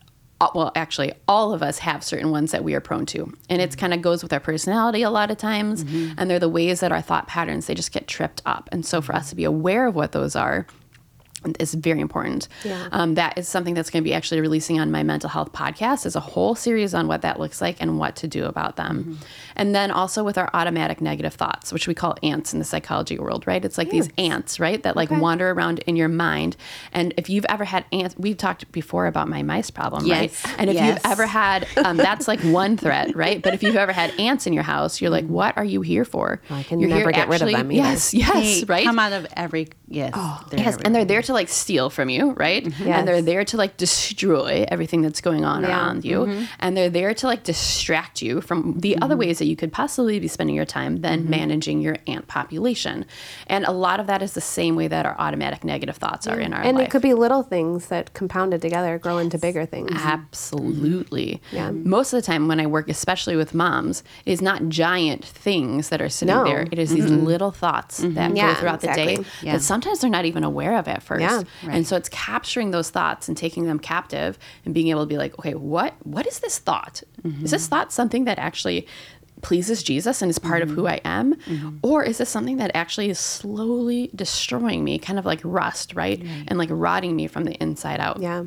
[0.41, 3.31] uh, well, actually, all of us have certain ones that we are prone to.
[3.47, 3.81] And it's mm-hmm.
[3.81, 5.83] kind of goes with our personality a lot of times.
[6.17, 8.67] And they're the ways that our thought patterns, they just get tripped up.
[8.71, 10.65] And so for us to be aware of what those are,
[11.59, 12.47] is very important.
[12.63, 12.87] Yeah.
[12.91, 16.05] Um, that is something that's going to be actually releasing on my mental health podcast.
[16.05, 19.19] Is a whole series on what that looks like and what to do about them.
[19.55, 23.17] And then also with our automatic negative thoughts, which we call ants in the psychology
[23.19, 23.63] world, right?
[23.63, 26.55] It's like these ants, right, that like wander around in your mind.
[26.91, 30.43] And if you've ever had ants, we've talked before about my mice problem, Yes.
[30.45, 30.55] right?
[30.59, 30.87] And if Yes.
[30.87, 33.41] you've ever had, um, that's like one threat, right?
[33.41, 36.05] But if you've ever had ants in your house, you're like, what are you here
[36.05, 36.41] for?
[36.49, 37.83] I can You're never here get rid of them either.
[37.83, 38.85] Yes, yes, They right.
[38.85, 40.13] Come out of every yes.
[40.49, 42.65] they're Yes, and they're there to like steal from you, right?
[42.65, 42.81] Yes.
[42.81, 45.69] And they're there to like destroy everything that's going on Yeah.
[45.69, 46.19] around you.
[46.21, 46.43] Mm-hmm.
[46.59, 49.19] And they're there to like distract you from the other mm-hmm.
[49.19, 53.05] ways that you could possibly be spending your time than managing your ant population.
[53.47, 56.39] And a lot of that is the same way that our automatic negative thoughts are
[56.39, 56.87] in our and life.
[56.87, 59.91] it could be little things that compounded together grow into bigger things.
[59.93, 61.41] Absolutely.
[61.51, 61.71] Yeah.
[61.71, 65.89] Most of the time when I work, especially with moms, it is not giant things
[65.89, 66.43] that are sitting No.
[66.43, 66.67] there.
[66.71, 69.53] It is these little thoughts that Yeah, go throughout the day Yeah.
[69.53, 71.21] that sometimes they're not even aware of at first.
[71.23, 71.71] Yeah.
[71.71, 75.17] And so it's capturing those thoughts and taking them captive and being able to be
[75.17, 77.03] like, okay, what what is this thought?
[77.43, 78.87] Is this thought something that actually
[79.41, 80.93] pleases Jesus and is part of who mm-hmm.
[80.93, 81.35] I am?
[81.35, 81.77] Mm-hmm.
[81.83, 86.21] Or is this something that actually is slowly destroying me, kind of like rust, right?
[86.47, 88.19] And like rotting me from the inside out.
[88.19, 88.45] Yeah.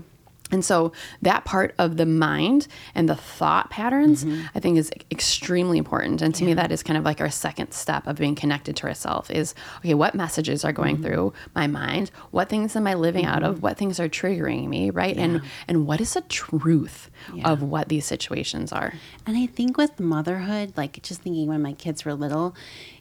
[0.51, 4.47] And so that part of the mind and the thought patterns, mm-hmm.
[4.55, 6.23] I think, is extremely important.
[6.23, 8.87] And to me, that is kind of like our second step of being connected to
[8.87, 11.07] ourselves is okay, what messages are going mm-hmm.
[11.07, 12.11] through my mind?
[12.31, 13.57] What things am I living out of?
[13.57, 13.63] Mm-hmm.
[13.63, 15.17] What things are triggering me, right?
[15.17, 17.11] And and what is the truth
[17.45, 18.95] of what these situations are?
[19.27, 22.55] And I think with motherhood, like just thinking when my kids were little,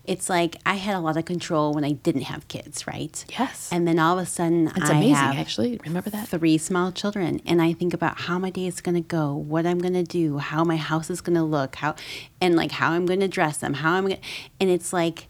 [0.08, 3.24] it's like I had a lot of control when I didn't have kids, right?
[3.38, 3.70] Yes.
[3.72, 5.80] And then all of a sudden, It's I amazing, have actually.
[5.86, 6.28] Remember that?
[6.28, 9.66] three small children, and I think about how my day is going to go, what
[9.66, 11.96] I'm going to do, how my house is going to look, how,
[12.42, 14.22] and like how I'm going to dress them, how I'm going,
[14.60, 15.28] and it's like,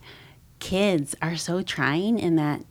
[0.59, 2.61] kids are so trying in that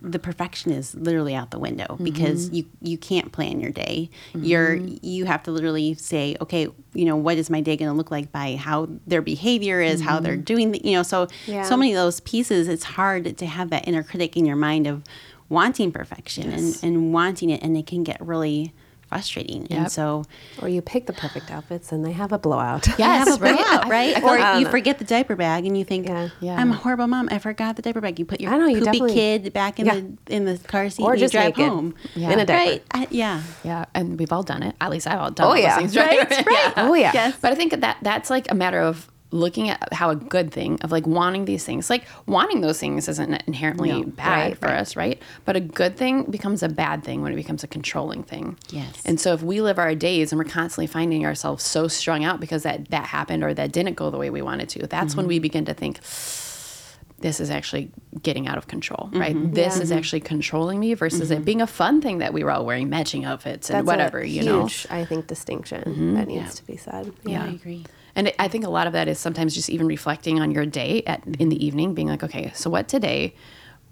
[0.00, 2.04] the perfection is literally out the window Mm-hmm.
[2.04, 4.10] because you you can't plan your day.
[4.34, 7.96] You're you have to literally say, okay, you know, what is my day going to
[7.96, 10.24] look like by how their behavior is, how Mm-hmm.
[10.24, 11.62] they're doing, the, you know, so Yeah.
[11.62, 12.68] so many of those pieces.
[12.68, 15.02] It's hard to have that inner critic in your mind of
[15.48, 16.82] wanting perfection Yes.
[16.82, 18.72] and, and wanting it, and it can get really
[19.08, 19.62] frustrating.
[19.70, 19.78] Yep.
[19.78, 20.24] And so
[20.62, 22.86] Or you pick the perfect outfits and they have a blowout.
[22.98, 23.56] Yes, a right?
[23.56, 24.16] blowout, right?
[24.16, 26.28] I feel- or I don't you forget the diaper bag and you think, Yeah.
[26.40, 26.56] Yeah.
[26.60, 27.28] I'm a horrible mom.
[27.30, 28.18] I forgot the diaper bag.
[28.18, 29.94] You put your I know, you poopy kid back in Yeah.
[30.26, 31.72] the in the car seat Or and just you drive naked.
[31.72, 31.94] home.
[32.14, 32.30] Yeah.
[32.32, 32.70] In a diaper.
[32.70, 32.82] Right.
[32.92, 33.42] I, yeah.
[33.64, 34.74] Yeah, and we've all done it.
[34.80, 35.76] At least I've all done Oh, all those yeah.
[35.78, 36.18] things, right?
[36.30, 36.72] Right, right.
[36.76, 37.12] Oh, yeah.
[37.14, 37.36] Yes.
[37.40, 40.78] But I think that that's like a matter of looking at how a good thing
[40.80, 44.68] of like wanting these things, like wanting those things isn't inherently No, bad right, for
[44.68, 45.20] us, right?
[45.44, 48.56] But a good thing becomes a bad thing when it becomes a controlling thing.
[48.70, 49.02] Yes.
[49.04, 52.40] And so if we live our days and we're constantly finding ourselves so strung out
[52.40, 55.26] because that that happened or that didn't go the way we wanted to, that's when
[55.26, 55.42] we mm-hmm.
[55.42, 56.00] begin to think
[57.20, 57.90] this is actually
[58.22, 59.20] getting out of control, mm-hmm.
[59.20, 59.54] right?
[59.54, 59.82] This Yeah.
[59.82, 59.98] is mm-hmm.
[59.98, 63.24] actually controlling me versus it being a fun thing that we were all wearing matching
[63.24, 64.96] outfits and That's whatever, a you huge, know.
[64.96, 67.12] I think, distinction that needs to be said.
[67.24, 67.44] Yeah.
[67.44, 67.84] I agree.
[68.18, 71.04] And I think a lot of that is sometimes just even reflecting on your day
[71.06, 73.32] at in the evening, being like, okay, so what today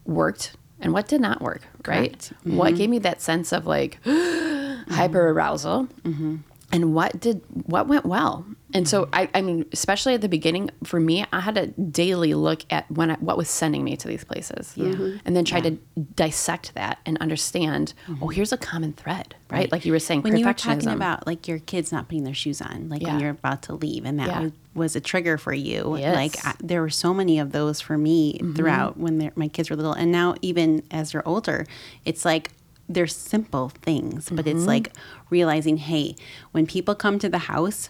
[0.04, 2.10] worked and what did not work, right?
[2.10, 2.32] Correct.
[2.42, 2.76] What mm-hmm.
[2.76, 6.38] gave me that sense of like hyper arousal, mm-hmm.
[6.72, 8.44] And what did what went well?
[8.74, 9.14] And so mm-hmm.
[9.14, 12.90] I, I mean, especially at the beginning, for me, I had to daily look at
[12.90, 15.18] when I, what was sending me to these places, mm-hmm.
[15.24, 15.78] and then try to
[16.14, 17.94] dissect that and understand.
[18.08, 18.28] Oh, mm-hmm.
[18.30, 19.70] here's a common thread, right?
[19.70, 22.34] Like you were saying, When you were talking about like your kids not putting their
[22.34, 23.12] shoes on, like Yeah.
[23.12, 24.40] when you're about to leave, and that Yeah.
[24.40, 25.96] was, was a trigger for you.
[25.96, 26.14] Yes.
[26.16, 29.76] Like I, there were so many of those for me throughout when my kids were
[29.76, 31.66] little, and now even as they're older,
[32.04, 32.50] it's like
[32.88, 34.68] they're simple things, but it's mm-hmm.
[34.68, 34.92] like
[35.30, 36.16] realizing, hey,
[36.52, 37.88] when people come to the house.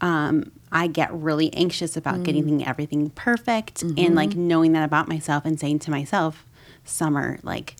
[0.00, 2.24] Um, I get really anxious about mm.
[2.24, 4.48] getting everything perfect and like mm-hmm.
[4.48, 6.44] knowing that about myself and saying to myself,
[6.82, 7.76] Summer, like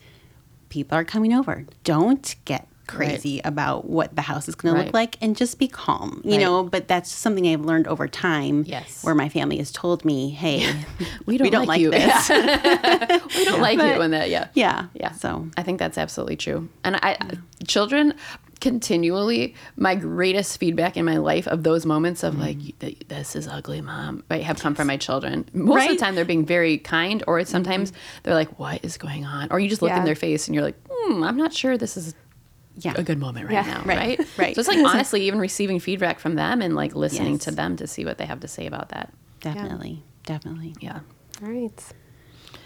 [0.69, 1.65] people are coming over.
[1.83, 5.67] Don't get crazy about what the house is going to look like and just be
[5.67, 6.39] calm, you Right.
[6.41, 6.63] know.
[6.63, 8.63] But that's something I've learned over time.
[8.67, 9.03] Yes.
[9.03, 10.73] Where my family has told me, hey,
[11.25, 11.91] we don't, like, you.
[11.91, 12.29] this.
[12.29, 14.29] we don't like But- you in that.
[14.29, 14.47] Yeah.
[14.53, 14.87] yeah.
[14.93, 15.11] Yeah.
[15.13, 16.69] So I think that's absolutely true.
[16.83, 17.17] And I,
[17.67, 18.13] children
[18.59, 22.57] continually, my greatest feedback in my life of those moments of like,
[23.09, 25.45] this is ugly, mom, right, have come from my children.
[25.53, 27.91] Most of the time, they're being very kind, or sometimes
[28.23, 29.49] they're like, what is going on?
[29.51, 31.97] Or you just look in their face and you're like, hmm, I'm not sure this
[31.97, 32.15] is
[32.77, 32.93] yeah.
[32.95, 33.61] a good moment right Yeah.
[33.63, 34.19] now, Right.
[34.19, 34.27] right?
[34.37, 34.55] Right.
[34.55, 37.43] So it's like honestly, even receiving feedback from them and like listening Yes.
[37.45, 39.13] to them to see what they have to say about that.
[39.41, 40.03] Definitely.
[40.25, 40.75] Definitely.
[40.79, 40.99] Yeah.
[41.41, 41.93] All right.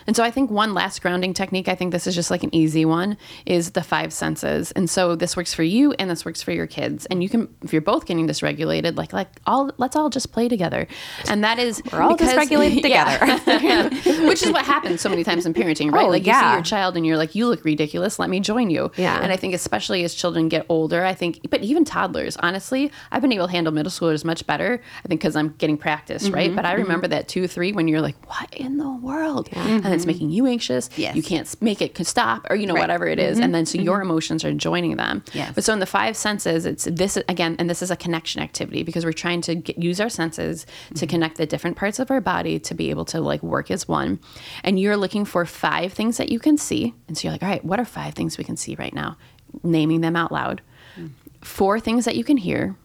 [0.07, 2.53] And so I think one last grounding technique, I think this is just like an
[2.55, 4.71] easy one, is the five senses.
[4.71, 7.05] And so this works for you and this works for your kids.
[7.07, 10.47] And you can, if you're both getting dysregulated, like like all let's all just play
[10.47, 10.87] together.
[11.29, 14.27] And that is We're all dysregulated together.
[14.27, 16.05] Which is what happens so many times in parenting, right?
[16.05, 18.69] Oh, like you see your child and you're like, you look ridiculous, let me join
[18.69, 18.91] you.
[18.95, 19.19] Yeah.
[19.21, 23.21] And I think especially as children get older, I think, but even toddlers, honestly, I've
[23.21, 24.81] been able to handle middle schoolers much better.
[25.03, 26.47] I think because I'm getting practice, right?
[26.47, 26.55] Mm-hmm.
[26.55, 26.83] But I mm-hmm.
[26.83, 29.49] remember that two, three, when you're like, what in the world?
[29.49, 29.85] Mm-hmm.
[29.85, 30.13] And it's mm-hmm.
[30.13, 30.89] making you anxious.
[30.95, 31.15] Yes.
[31.15, 32.81] You can't make it stop or, you know, Right.
[32.81, 33.35] whatever it is.
[33.37, 33.43] Mm-hmm.
[33.43, 34.09] And then so your mm-hmm.
[34.09, 35.23] emotions are joining them.
[35.33, 35.51] Yes.
[35.53, 38.83] But so in the five senses, it's this again, and this is a connection activity
[38.83, 42.21] because we're trying to get, use our senses to connect the different parts of our
[42.21, 44.19] body to be able to like work as one.
[44.63, 46.93] And you're looking for five things that you can see.
[47.07, 49.17] And so you're like, all right, what are five things we can see right now?
[49.63, 50.61] Naming them out loud.
[50.97, 51.11] Mm.
[51.41, 52.75] Four things that you can hear,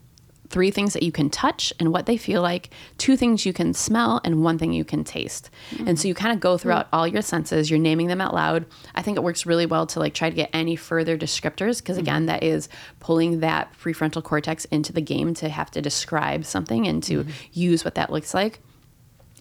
[0.53, 3.75] three things that you can touch and what they feel like, two things you can
[3.75, 5.51] smell, and one thing you can taste.
[5.87, 8.67] And so you kind of go throughout all your senses, you're naming them out loud.
[8.95, 11.97] I think it works really well to like try to get any further descriptors because
[11.97, 12.05] mm-hmm.
[12.05, 12.69] again, that is
[13.01, 17.31] pulling that prefrontal cortex into the game to have to describe something and to mm-hmm.
[17.53, 18.61] use what that looks like.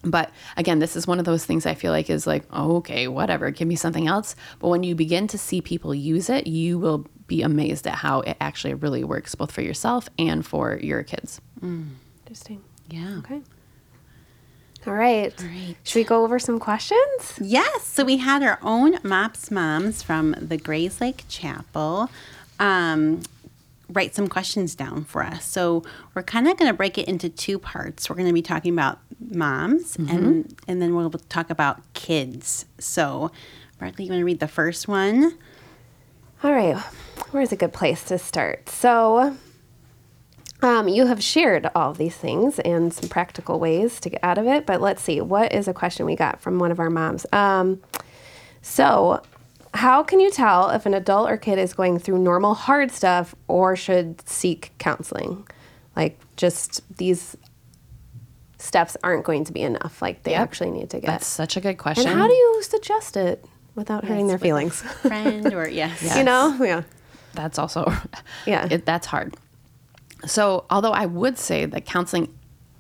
[0.04, 3.08] But again, this is one of those things I feel like is like, oh, okay,
[3.08, 4.36] whatever, give me something else.
[4.60, 8.20] But when you begin to see people use it, you will be amazed at how
[8.22, 11.40] it actually really works, both for yourself and for your kids.
[11.64, 12.62] Interesting.
[12.90, 13.20] Yeah.
[13.20, 13.42] Okay.
[14.86, 15.34] All right.
[15.42, 15.76] right.
[15.84, 17.40] Should we go over some questions?
[17.40, 17.86] Yes.
[17.86, 22.10] So we had our own MOPS moms from the Grayslake Chapel
[22.60, 23.22] um,
[23.90, 25.46] write some questions down for us.
[25.46, 28.10] So we're kind of going to break it into two parts.
[28.10, 32.66] We're going to be talking about moms and and then we'll talk about kids.
[32.80, 33.32] So
[33.80, 35.38] Barkley, you want to read the first one?
[36.44, 36.78] All right.
[37.32, 38.68] Where's a good place to start?
[38.70, 39.36] So,
[40.62, 44.48] um, you have shared all these things and some practical ways to get out of
[44.48, 45.22] it, but let's see.
[45.22, 47.26] What is a question we got from one of our moms?
[47.32, 47.82] Um,
[48.62, 49.22] so,
[49.74, 53.34] how can you tell if an adult or kid is going through normal hard stuff
[53.48, 55.48] or should seek counseling?
[55.96, 57.38] Like, just these
[58.58, 60.02] steps aren't going to be enough.
[60.02, 60.42] Like, they Yep.
[60.42, 61.08] actually need to get.
[61.08, 62.08] That's such a good question.
[62.08, 63.44] and how do you suggest it
[63.76, 64.82] without hurting their with feelings?
[64.82, 66.16] Friend or yes.
[66.18, 66.58] you know?
[66.62, 66.84] Yeah.
[67.34, 67.92] that's also
[68.46, 68.68] Yeah.
[68.70, 69.36] it, that's hard
[70.26, 72.28] so although i would say that counseling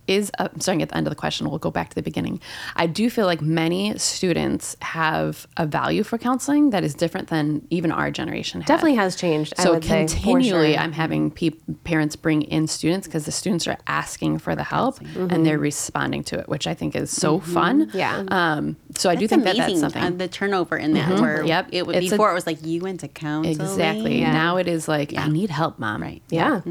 [0.08, 2.40] is uh, starting at the end of the question we'll go back to the beginning
[2.76, 7.66] i do feel like many students have a value for counseling that is different than
[7.70, 8.68] even our generation had.
[8.68, 9.54] Definitely has changed.
[9.58, 10.82] I so would say, continually sure.
[10.82, 11.52] i'm having pe-
[11.84, 16.24] parents bring in students because the students are asking for the help and they're responding
[16.26, 17.98] to it which i think is so fun Mm-hmm.
[17.98, 18.24] Yeah.
[18.30, 21.44] um, so i do That's think that that's something uh, the turnover in that where
[21.44, 21.68] Yep.
[21.72, 23.60] it would It's a- before it was like you went to counseling.
[23.62, 24.32] exactly Yeah.
[24.34, 26.22] now it is like i need help mom Right.
[26.30, 26.62] Yeah.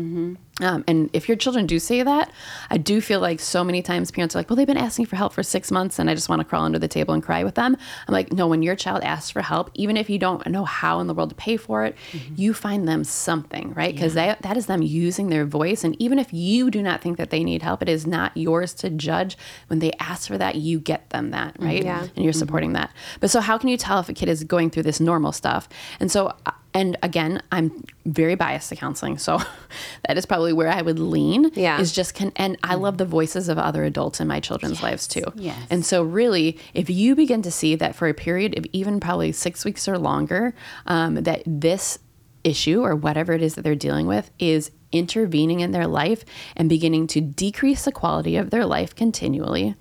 [0.61, 2.31] Um, and if your children do say that,
[2.71, 5.17] I do feel like so many times parents are like, well, they've been asking for
[5.17, 7.45] help for six months and I just want to crawl under the table and cry
[7.45, 7.77] with them.
[8.07, 11.01] I'm like, no, when your child asks for help, even if you don't know how
[11.01, 11.97] in the world to pay for it,
[12.37, 13.95] you find them something, right?
[13.95, 15.85] Because that, that is them using their voice.
[15.85, 18.75] And even if you do not think that they need help, it is not yours
[18.75, 19.37] to judge.
[19.69, 21.83] When they ask for that, you get them that, right?
[21.83, 22.07] Yeah.
[22.15, 22.93] And you're supporting that.
[23.21, 25.69] But so, how can you tell if a kid is going through this normal stuff?
[25.99, 29.39] And so, uh, and again, I'm very biased to counseling, so
[30.07, 31.51] that is probably where I would lean.
[31.55, 31.81] Yeah.
[31.81, 35.09] is just can, and I love the voices of other adults in my children's lives
[35.09, 35.25] too.
[35.35, 35.59] yes.
[35.71, 39.33] and so really, if you begin to see that for a period of even probably
[39.33, 40.55] six weeks or longer,
[40.87, 41.99] um, that this
[42.45, 46.25] issue or whatever it is that they're dealing with is intervening in their life
[46.57, 49.75] and beginning to decrease the quality of their life continually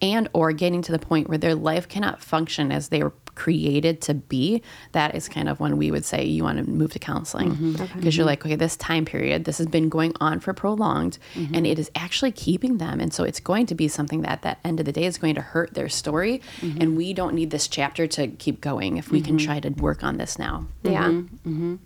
[0.00, 4.00] and or getting to the point where their life cannot function as they were created
[4.00, 6.98] to be that is kind of when we would say you want to move to
[6.98, 7.72] counseling.
[7.94, 11.66] Because you're like okay this time period this has been going on for prolonged and
[11.66, 13.00] it is actually keeping them.
[13.00, 15.18] And so it's going to be something that at that end of the day is
[15.18, 19.10] going to hurt their story and we don't need this chapter to keep going if
[19.10, 20.66] we can try to work on this now.
[20.82, 21.08] Yeah.
[21.08, 21.76] Mm-hmm.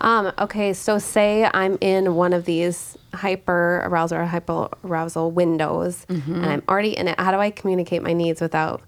[0.00, 6.04] Um, okay, so say I'm in one of these hyper arousal or hypo arousal windows
[6.08, 6.34] Mm-hmm.
[6.34, 7.20] and I'm already in it.
[7.20, 8.82] How do I communicate my needs without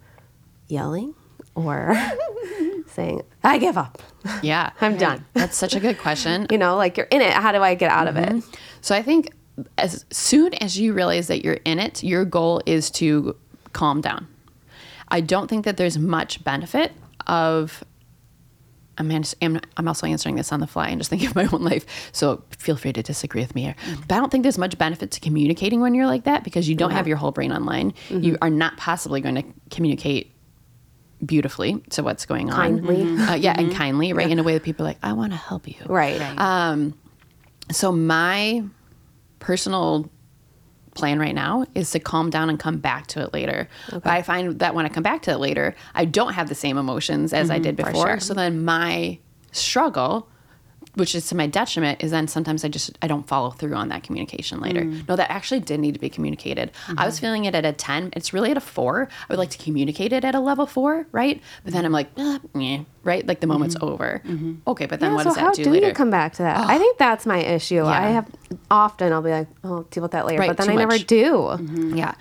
[0.66, 1.14] yelling
[1.54, 1.96] or
[2.88, 4.02] saying, I give up?
[4.42, 5.24] yeah I'm done.
[5.34, 7.32] that's such a good question You know, like you're in it.
[7.32, 8.28] How do I get out of it?
[8.28, 8.50] Mm-hmm.
[8.80, 9.30] So I think
[9.78, 13.36] as soon as you realize that you're in it, your goal is to
[13.72, 14.26] calm down.
[15.08, 16.92] I don't think that there's much benefit
[17.26, 17.84] of.
[18.96, 21.64] I'm, ans- I'm also answering this on the fly and just thinking of my own
[21.64, 21.84] life.
[22.12, 23.74] So feel free to disagree with me here.
[23.86, 24.02] Mm-hmm.
[24.06, 26.76] But I don't think there's much benefit to communicating when you're like that because you
[26.76, 27.92] don't have your whole brain online.
[28.08, 28.34] You mm-hmm.
[28.42, 30.33] are not possibly going to communicate
[31.24, 32.56] beautifully to what's going on.
[32.82, 33.02] Kindly.
[33.24, 34.30] Uh, yeah, and kindly, right?
[34.30, 35.76] In a way that people are like, I want to help you.
[35.86, 36.20] Right.
[36.38, 36.94] Um,
[37.70, 38.62] so my
[39.38, 40.10] personal
[40.94, 43.68] plan right now is to calm down and come back to it later.
[43.90, 46.54] But I find that when I come back to it later, I don't have the
[46.54, 48.06] same emotions as I did before.
[48.06, 48.20] sure.
[48.20, 49.18] So then my
[49.52, 50.28] struggle
[50.94, 53.88] which is to my detriment is then sometimes i just i don't follow through on
[53.88, 54.82] that communication later.
[54.82, 55.08] Mm.
[55.08, 56.70] No that actually did need to be communicated.
[56.96, 57.20] I was mm-hmm.
[57.26, 60.12] feeling it at a 10 it's really at a 4 i would like to communicate
[60.12, 61.40] it at a level 4 right?
[61.64, 63.26] But then i'm like ah, meh, right?
[63.26, 63.92] Like the moment's mm-hmm.
[63.92, 64.22] over.
[64.24, 64.54] Mm-hmm.
[64.66, 65.88] Okay but then Yeah, what so does that how do, do later?
[65.88, 66.58] you come back to that?
[66.68, 67.84] I think that's my issue.
[67.84, 68.30] I have
[68.70, 70.92] often I'll be like, oh, I'll deal with that later, Right, but then I never
[70.92, 71.06] much.
[71.06, 71.58] do.
[71.94, 72.14] Yeah.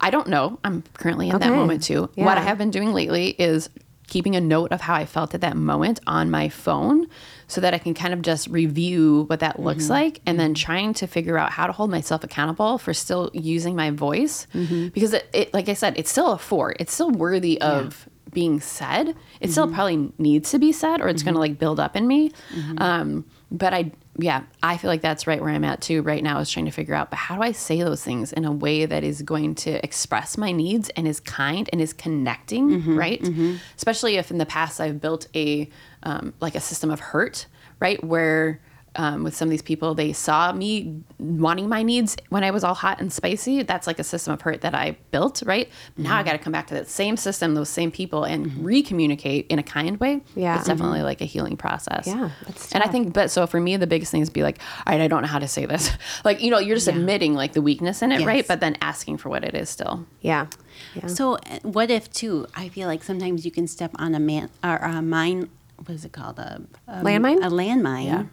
[0.00, 0.58] I don't know.
[0.64, 2.08] I'm currently in that moment too.
[2.14, 3.68] What I have been doing lately is
[4.10, 7.06] keeping a note of how I felt at that moment on my phone
[7.50, 9.92] so that I can kind of just review what that looks Mm-hmm.
[9.92, 13.74] like and then trying to figure out how to hold myself accountable for still using
[13.74, 14.88] my voice Mm-hmm.
[14.88, 16.76] because it, it like I said it's still a 4.
[16.78, 19.16] It's still worthy of being said.
[19.40, 19.74] It still Mm-hmm.
[19.74, 22.30] probably needs to be said or it's going to like build up in me.
[22.54, 22.80] Mm-hmm.
[22.80, 26.38] Um but I yeah, I feel like that's right where I'm at too right now
[26.40, 28.84] is trying to figure out but how do I say those things in a way
[28.86, 33.22] that is going to express my needs and is kind and is connecting, Mm-hmm, right?
[33.76, 35.68] Especially if in the past I've built a
[36.02, 37.46] um, like a system of hurt,
[37.80, 38.02] right?
[38.02, 38.60] Where
[38.96, 42.64] um, with some of these people, they saw me wanting my needs when I was
[42.64, 43.62] all hot and spicy.
[43.62, 45.68] That's like a system of hurt that I built, right?
[45.96, 46.18] Now Mm-hmm.
[46.18, 49.60] I got to come back to that same system, those same people, and re-communicate in
[49.60, 50.22] a kind way.
[50.34, 50.56] Yeah.
[50.56, 52.08] it's definitely like a healing process.
[52.08, 54.58] Yeah, that's and I think, but so for me, the biggest thing is be like,
[54.84, 55.92] all right, I don't know how to say this.
[56.24, 58.46] like, you know, you're just admitting like the weakness in it, right?
[58.46, 60.04] But then asking for what it is still.
[60.20, 60.48] Yeah.
[60.96, 61.06] Yeah.
[61.06, 62.46] So, uh, what if too?
[62.56, 65.48] I feel like sometimes you can step on a man or a mine.
[65.84, 66.38] What is it called?
[66.38, 67.38] A, a Landmine?
[67.44, 68.24] A landmine Yeah.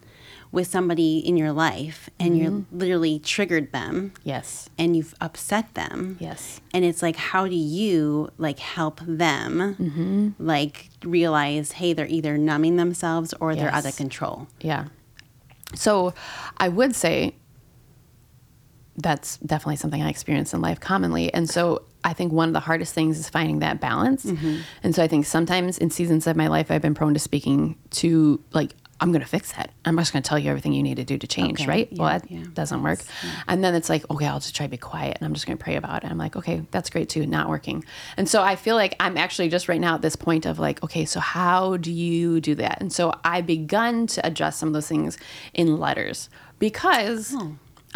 [0.52, 2.78] with somebody in your life, and you're mm-hmm.
[2.78, 4.70] literally triggered them, Yes.
[4.78, 6.18] and you've upset them.
[6.20, 6.62] Yes.
[6.74, 10.30] And it's like, how do you like help them, mm-hmm.
[10.40, 14.48] like realize, hey, they're either numbing themselves or they're out of control.
[14.62, 14.86] Yeah.
[15.76, 16.14] So
[16.58, 17.36] I would say
[18.98, 21.34] that's definitely something I experience in life commonly.
[21.34, 24.26] And so I think one of the hardest things is finding that balance.
[24.26, 24.58] Mm-hmm.
[24.84, 27.78] And so I think sometimes in seasons of my life, I've been prone to speaking
[27.92, 29.70] to like, I'm going to fix that.
[29.86, 31.70] I'm just going to tell you everything you need to do to change, Okay.
[31.70, 31.90] right?
[31.94, 32.46] well, that yeah.
[32.56, 32.98] doesn't work.
[33.48, 35.56] And then it's like, okay, I'll just try to be quiet and I'm just going
[35.56, 36.10] to pray about it.
[36.10, 37.86] I'm like, okay, that's great too, not working.
[38.18, 40.84] And so I feel like I'm actually just right now at this point of like,
[40.84, 42.82] okay, so how do you do that?
[42.82, 45.20] And so I begun to adjust some of those things
[45.54, 46.28] in letters
[46.58, 47.36] because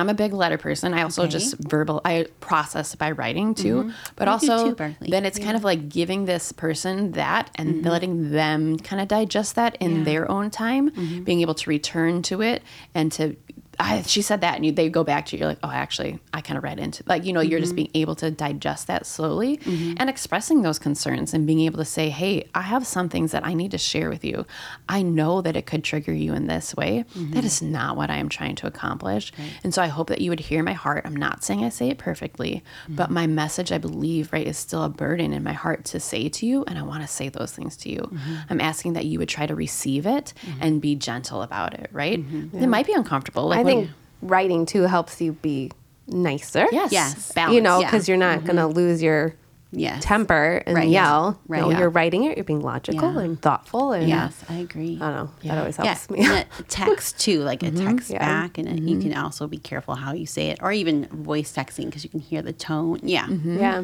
[0.01, 0.93] I'm a big letter person.
[0.93, 1.31] I also Okay.
[1.31, 3.91] just verbal, I process by writing too, mm-hmm.
[4.15, 7.87] but I also too, then it's kind of like giving this person that and mm-hmm.
[7.87, 10.03] letting them kind of digest that in Yeah.
[10.03, 11.23] their own time, mm-hmm.
[11.23, 13.35] being able to return to it and to.
[13.79, 15.39] I, she said that, and you, they go back to you.
[15.39, 17.77] You're like, oh, actually, I kind of read into like you know, you're just mm-hmm.
[17.77, 19.93] being able to digest that slowly mm-hmm.
[19.97, 23.45] and expressing those concerns and being able to say, hey, I have some things that
[23.45, 24.45] I need to share with you.
[24.87, 27.05] I know that it could trigger you in this way.
[27.15, 27.31] Mm-hmm.
[27.31, 29.31] That is not what I am trying to accomplish,
[29.63, 31.03] and so I hope that you would hear my heart.
[31.05, 34.83] I'm not saying I say it perfectly, but my message, I believe, right, is still
[34.83, 37.51] a burden in my heart to say to you, and I want to say those
[37.51, 38.11] things to you.
[38.49, 42.19] I'm asking that you would try to receive it and be gentle about it, right?
[42.53, 43.47] It might be uncomfortable.
[43.47, 43.89] Like I when- think
[44.21, 45.71] writing too helps you be
[46.07, 46.67] nicer.
[46.71, 46.91] Yes.
[46.91, 47.31] Yes.
[47.31, 47.55] Balance.
[47.55, 47.89] You know, yeah.
[47.89, 48.47] because you're not mm-hmm.
[48.47, 49.35] going to lose your
[49.73, 50.03] Yes.
[50.03, 50.89] temper and Right.
[50.89, 51.39] yell.
[51.47, 51.61] Right.
[51.61, 51.79] No, Yeah.
[51.79, 52.37] you're writing it.
[52.37, 53.21] You're being logical Yeah.
[53.21, 53.93] and thoughtful.
[53.93, 54.97] And Yes, I agree.
[54.99, 55.29] I don't know.
[55.41, 55.55] Yeah.
[55.55, 56.19] That always Yeah, helps me.
[56.25, 57.87] and a text too, like a mm-hmm.
[57.87, 58.19] text Yeah.
[58.19, 59.11] back, and it- you mm-hmm.
[59.11, 62.19] can also be careful how you say it, or even voice texting because you can
[62.19, 62.99] hear the tone.
[63.01, 63.83] Yeah, yeah.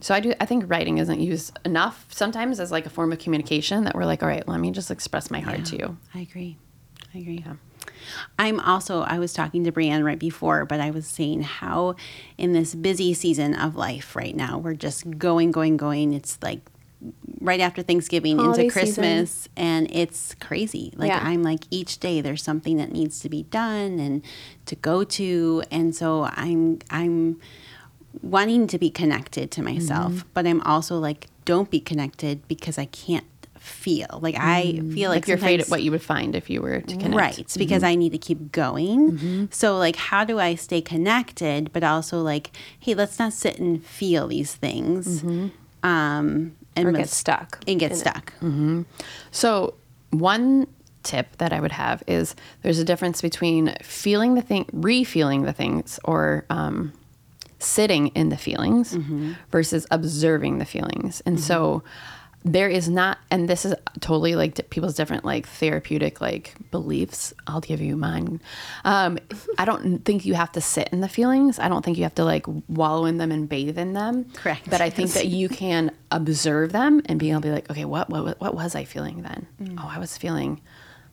[0.00, 0.34] So I do.
[0.42, 3.84] I think writing isn't used enough sometimes as like a form of communication.
[3.84, 5.96] That we're like, all right, let me just express my heart to you.
[6.14, 6.58] I agree.
[7.14, 7.42] I agree.
[8.38, 11.96] I'm also, I was talking to Breanne right before, but I was saying how
[12.36, 16.12] in this busy season of life right now, we're just going, going, going.
[16.12, 16.60] It's like
[17.40, 20.92] right after Thanksgiving Holiday into Christmas, and it's crazy.
[20.96, 21.20] Like, Yeah.
[21.22, 24.22] I'm like, each day there's something that needs to be done and
[24.66, 25.62] to go to.
[25.70, 27.40] And so I'm, I'm,
[28.22, 30.28] wanting to be connected to myself, Mm-hmm.
[30.34, 33.26] but I'm also like, don't be connected because I can't
[33.68, 34.18] feel.
[34.20, 36.60] Like I mm, feel like, Like you're afraid of what you would find if you
[36.60, 37.14] were to connect.
[37.14, 37.38] Right.
[37.38, 39.12] It's because I need to keep going.
[39.12, 39.44] Mm-hmm.
[39.50, 42.50] So, like, how do I stay connected, but also, like,
[42.80, 45.88] hey, let's not sit and feel these things mm-hmm.
[45.88, 48.32] um, and Or get stuck And get stuck.
[49.30, 49.74] So,
[50.10, 50.66] one
[51.02, 55.52] tip that I would have is there's a difference between feeling the thing, re-feeling the
[55.52, 56.92] things, or um,
[57.58, 58.96] sitting in the feelings
[59.50, 61.20] versus observing the feelings.
[61.26, 61.82] And so,
[62.52, 67.34] there is not, and this is totally like people's different like therapeutic like beliefs.
[67.46, 68.40] I'll give you mine.
[68.84, 69.18] Um,
[69.58, 71.58] I don't think you have to sit in the feelings.
[71.58, 74.30] I don't think you have to like wallow in them and bathe in them.
[74.34, 74.68] Correct.
[74.68, 77.84] But I think that you can observe them and be able to be like, okay,
[77.84, 79.46] what what what was I feeling then?
[79.78, 80.60] Oh, I was feeling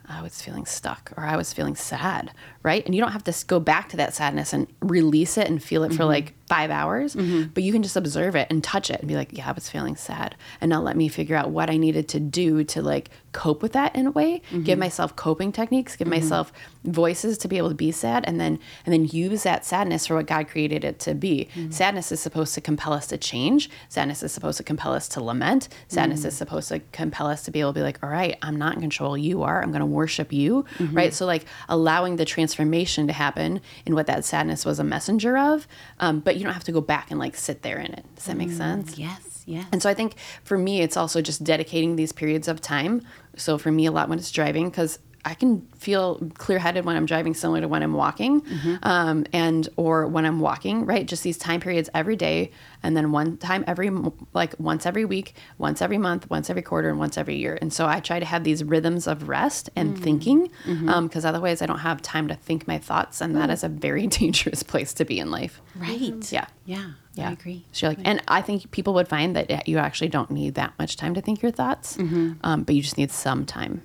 [0.10, 2.32] I was feeling stuck or I was feeling sad,
[2.64, 2.86] right?
[2.86, 5.84] And you don't have to go back to that sadness and release it and feel
[5.84, 6.04] it for mm-hmm.
[6.04, 7.50] like five hours, mm-hmm.
[7.54, 9.70] but you can just observe it and touch it and be like, yeah, I was
[9.70, 10.36] feeling sad.
[10.62, 13.74] And now let me figure out what I needed to do to like cope with
[13.74, 14.80] that in a way, give mm-hmm.
[14.80, 16.54] myself coping techniques, give myself
[16.86, 20.16] voices to be able to be sad and then and then use that sadness for
[20.16, 21.50] what God created it to be.
[21.56, 21.72] Mm-hmm.
[21.72, 23.70] Sadness is supposed to compel us to change.
[23.90, 25.70] Sadness is supposed to compel us to lament.
[25.88, 26.28] Sadness mm-hmm.
[26.30, 28.76] is supposed to compel us to be able to be like, all right, I'm not
[28.76, 29.18] in control.
[29.18, 29.62] You are.
[29.62, 30.66] I'm going to worship you.
[30.78, 30.96] Mm-hmm.
[30.96, 31.14] Right.
[31.14, 35.68] So, like, allowing the transformation to happen in what that sadness was a messenger of.
[36.00, 38.06] Um, but you don't have to go back and like sit there in it.
[38.16, 38.98] Does that make mm, sense?
[38.98, 39.66] Yes, yes.
[39.72, 43.02] And so I think for me, it's also just dedicating these periods of time.
[43.36, 46.96] So for me, a lot when it's driving, because I can feel clear headed when
[46.96, 48.76] I'm driving, similar to when I'm walking, mm-hmm.
[48.84, 50.86] um, and or when I'm walking.
[50.86, 52.52] Right, just these time periods every day,
[52.84, 53.90] and then one time every
[54.34, 57.58] like once every week, once every month, once every quarter, and once every year.
[57.60, 60.02] And so I try to have these rhythms of rest and mm.
[60.02, 60.88] thinking, mm-hmm.
[60.90, 63.54] um, because otherwise I don't have time to think my thoughts, and that mm.
[63.54, 65.60] is a very dangerous place to be in life.
[65.76, 66.32] right.
[66.32, 66.46] Yeah.
[66.66, 66.92] Yeah.
[67.16, 67.30] Yeah.
[67.30, 67.66] I agree.
[67.72, 70.74] So you're like, and I think people would find that you actually don't need that
[70.78, 72.34] much time to think your thoughts, mm-hmm.
[72.44, 73.82] um, but you just need some time.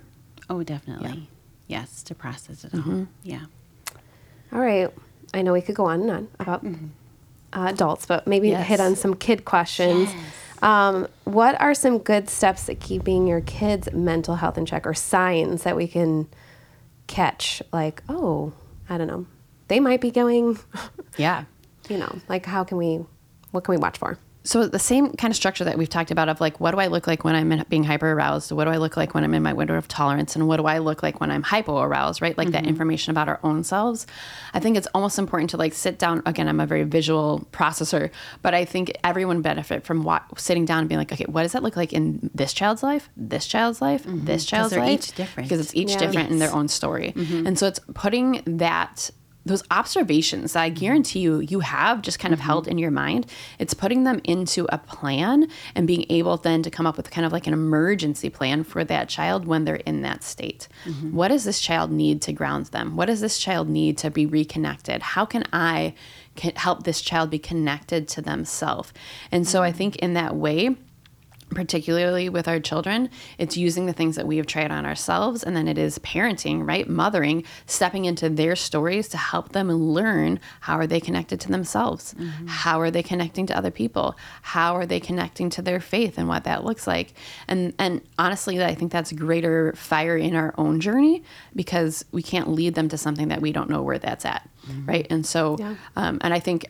[0.49, 1.29] Oh, definitely.
[1.71, 2.81] Yes, to process it all.
[2.81, 3.03] Mm-hmm.
[3.23, 3.45] Yeah.
[4.53, 4.89] All right.
[5.33, 8.67] I know we could go on and on about uh, adults, but maybe Yes.
[8.67, 10.09] hit on some kid questions.
[10.61, 14.93] Um, what are some good steps at keeping your kids' mental health in check or
[14.93, 16.27] signs that we can
[17.07, 17.61] catch?
[17.71, 18.53] Like, oh,
[18.89, 19.25] I don't know.
[19.69, 20.59] They might be going,
[21.17, 21.45] Yeah.
[21.89, 22.99] you know, like how can we,
[23.51, 24.19] what can we watch for?
[24.43, 26.87] So the same kind of structure that we've talked about of like, what do I
[26.87, 28.51] look like when I'm in, being hyper aroused?
[28.51, 30.35] What do I look like when I'm in my window of tolerance?
[30.35, 32.21] And what do I look like when I'm hypo aroused?
[32.21, 32.69] Right, like that mm-hmm.
[32.69, 34.07] information about our own selves.
[34.53, 36.23] I think it's almost important to like sit down.
[36.25, 38.09] Again, I'm a very visual processor,
[38.41, 41.51] but I think everyone benefit from wa- sitting down and being like, okay, what does
[41.51, 44.25] that look like in this child's life, this child's life, mm-hmm.
[44.25, 44.89] this child's life?
[44.89, 45.49] each different.
[45.49, 45.99] because it's each Yeah.
[45.99, 47.13] different in their own story.
[47.15, 47.47] Mm-hmm.
[47.47, 49.11] And so it's putting that
[49.45, 52.47] those observations that I guarantee you you have just kind of mm-hmm.
[52.47, 53.25] held in your mind.
[53.59, 57.25] It's putting them into a plan and being able then to come up with kind
[57.25, 60.67] of like an emergency plan for that child when they're in that state.
[60.85, 61.15] Mm-hmm.
[61.15, 62.95] What does this child need to ground them?
[62.95, 65.01] What does this child need to be reconnected?
[65.01, 65.93] How can I
[66.35, 68.93] can help this child be connected to themselves?
[69.31, 69.77] And so I mm-hmm.
[69.77, 70.75] think in that way,
[71.53, 75.43] particularly with our children, it's using the things that we have tried on ourselves.
[75.43, 76.87] And then it is parenting, right?
[76.87, 82.15] Mothering, stepping into their stories to help them learn how are they connected to themselves?
[82.47, 84.15] How are they connecting to other people?
[84.41, 87.13] How are they connecting to their faith and what that looks like?
[87.47, 91.23] And and honestly, I think that's greater fire in our own journey
[91.55, 94.47] because we can't lead them to something that we don't know where that's at.
[94.85, 95.07] Right.
[95.09, 95.75] And so Yeah.
[95.95, 96.65] um, and I think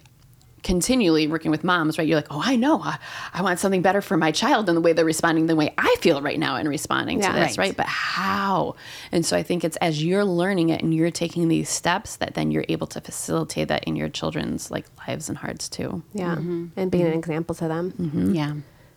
[0.63, 2.07] continually working with moms, right?
[2.07, 2.97] You're like, oh, I know, I,
[3.33, 5.95] I want something better for my child than the way they're responding, the way I
[6.01, 7.29] feel right now in responding Yeah.
[7.33, 7.69] to this, Right.
[7.69, 7.77] right.
[7.77, 8.75] But how?
[9.11, 12.35] And so I think it's as you're learning it and you're taking these steps that
[12.35, 16.03] then you're able to facilitate that in your children's like lives and hearts too.
[16.13, 16.35] Yeah.
[16.35, 16.67] Mm-hmm.
[16.75, 17.19] And being an mm-hmm.
[17.19, 17.91] example to them.
[17.93, 18.35] Mm-hmm.
[18.35, 18.53] Yeah.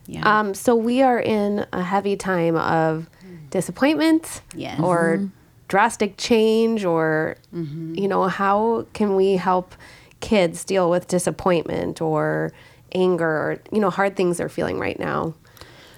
[0.06, 0.40] Yeah.
[0.40, 3.08] Um, so we are in a heavy time of
[3.48, 4.80] disappointment Yes.
[4.80, 5.30] or
[5.68, 9.74] drastic change or you know how can we help
[10.24, 12.52] kids deal with disappointment or
[12.92, 15.34] anger or you know hard things they're feeling right now.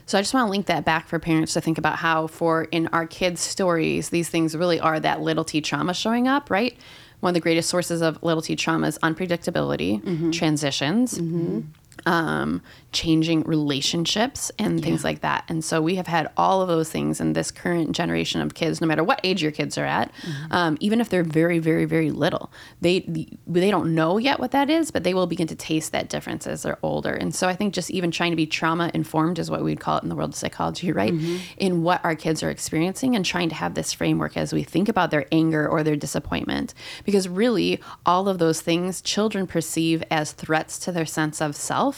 [0.07, 2.65] So I just want to link that back for parents to think about how, for
[2.65, 6.77] in our kids' stories, these things really are that little t trauma showing up, right?
[7.21, 10.31] One of the greatest sources of little t trauma is unpredictability, mm-hmm.
[10.31, 11.61] transitions, mm-hmm.
[12.07, 15.45] Um, changing relationships, and things like that.
[15.49, 18.81] And so we have had all of those things in this current generation of kids,
[18.81, 20.11] no matter what age your kids are at,
[20.51, 22.51] um, even if they're very, very, very little,
[22.81, 23.01] they
[23.47, 26.47] they don't know yet what that is, but they will begin to taste that difference
[26.47, 27.13] as they're older.
[27.13, 29.99] And so I think just even trying to be trauma informed is what we'd call
[29.99, 31.13] it in the world of psychology, right?
[31.59, 34.89] In what our kids are experiencing and trying to have this framework as we think
[34.89, 36.73] about their anger or their disappointment.
[37.05, 41.96] Because really, all of those things children perceive as threats to their sense of self.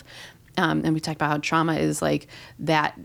[0.57, 2.27] Um, and we talked about how trauma is like
[2.59, 2.99] that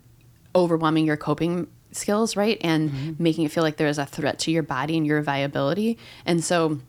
[0.55, 2.57] overwhelming your coping skills, right?
[2.61, 5.97] And making it feel like there is a threat to your body and your viability.
[6.25, 6.79] And so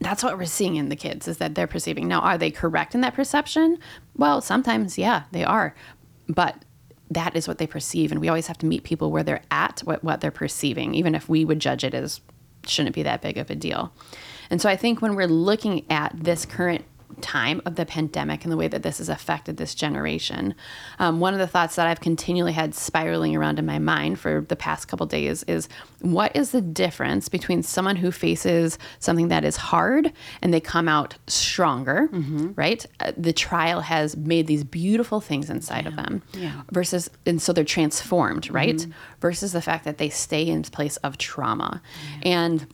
[0.00, 2.08] that's what we're seeing in the kids is that they're perceiving.
[2.08, 3.78] Now, are they correct in that perception?
[4.16, 5.74] Well, sometimes, yeah, they are.
[6.28, 6.64] But
[7.10, 8.10] that is what they perceive.
[8.10, 11.14] And we always have to meet people where they're at, what, what they're perceiving, even
[11.14, 12.20] if we would judge it as
[12.66, 13.92] shouldn't be that big of a deal.
[14.50, 16.84] And so I think when we're looking at this current
[17.20, 20.54] time of the pandemic and the way that this has affected this generation.
[20.98, 24.44] Um, one of the thoughts that I've continually had spiraling around in my mind for
[24.48, 25.68] the past couple days is
[26.00, 30.12] what is the difference between someone who faces something that is hard
[30.42, 32.52] and they come out stronger, Mm-hmm.
[32.56, 32.84] right?
[33.00, 36.50] Uh, the trial has made these beautiful things inside of them Yeah.
[36.50, 36.60] Mm-hmm.
[36.74, 38.86] versus, and so they're transformed, right?
[39.20, 41.82] Versus the fact that they stay in place of trauma.
[42.22, 42.66] And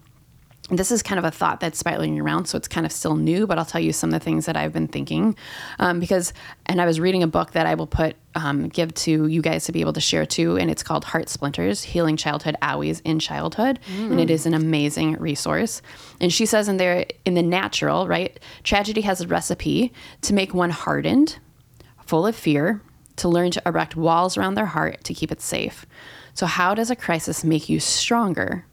[0.68, 3.46] this is kind of a thought that's spiraling around, so it's kind of still new,
[3.46, 5.36] but I'll tell you some of the things that I've been thinking.
[5.78, 6.32] Um, because,
[6.66, 9.64] and I was reading a book that I will put, um, give to you guys
[9.66, 13.20] to be able to share too, and it's called Heart Splinters Healing Childhood Owies in
[13.20, 13.78] Childhood.
[14.12, 15.82] And it is an amazing resource.
[16.20, 19.92] And she says in there, in the natural, right, tragedy has a recipe
[20.22, 21.38] to make one hardened,
[22.04, 22.80] full of fear,
[23.16, 25.86] to learn to erect walls around their heart to keep it safe.
[26.34, 28.66] So, how does a crisis make you stronger?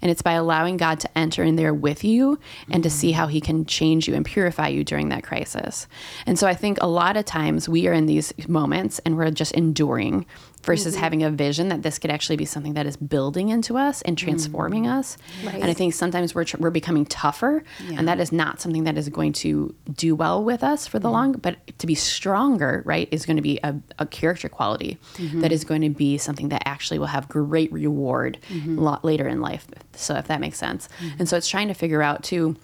[0.00, 2.38] And it's by allowing God to enter in there with you
[2.70, 3.18] and to see mm-hmm.
[3.18, 5.86] how he can change you and purify you during that crisis.
[6.26, 9.30] And so I think a lot of times we are in these moments and we're
[9.30, 10.26] just enduring
[10.64, 11.02] versus mm-hmm.
[11.02, 14.16] having a vision that this could actually be something that is building into us and
[14.18, 14.98] transforming mm.
[14.98, 15.16] us.
[15.44, 17.62] And I think sometimes we're, tr- we're becoming tougher
[17.96, 21.08] and that is not something that is going to do well with us for the
[21.08, 21.12] mm.
[21.12, 25.40] long, but to be stronger, right, is going to be a, a character quality mm-hmm.
[25.40, 29.28] that is going to be something that actually will have great reward a lot later
[29.28, 29.66] in life.
[29.94, 30.88] So if that makes sense.
[31.18, 32.56] And so it's trying to figure out too,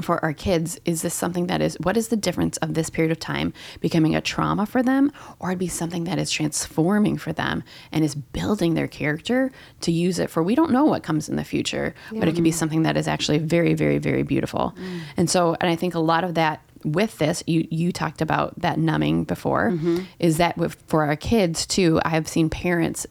[0.00, 3.12] for our kids, is this something that is, what is the difference of this period
[3.12, 7.32] of time becoming a trauma for them or it'd be something that is transforming for
[7.32, 7.62] them
[7.92, 11.36] and is building their character to use it for, we don't know what comes in
[11.36, 14.74] the future, but it could be something that is actually very, very, very beautiful.
[14.78, 15.00] Mm.
[15.18, 18.58] And so, and I think a lot of that with this, you you talked about
[18.60, 20.00] that numbing before, mm-hmm.
[20.18, 22.00] is that with, for our kids too.
[22.04, 23.06] I have seen parents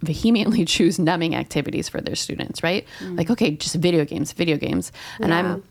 [0.00, 2.86] vehemently choose numbing activities for their students, right?
[3.00, 3.18] Mm.
[3.18, 5.38] Like, okay, just video games, video games, and Yeah.
[5.38, 5.62] I'm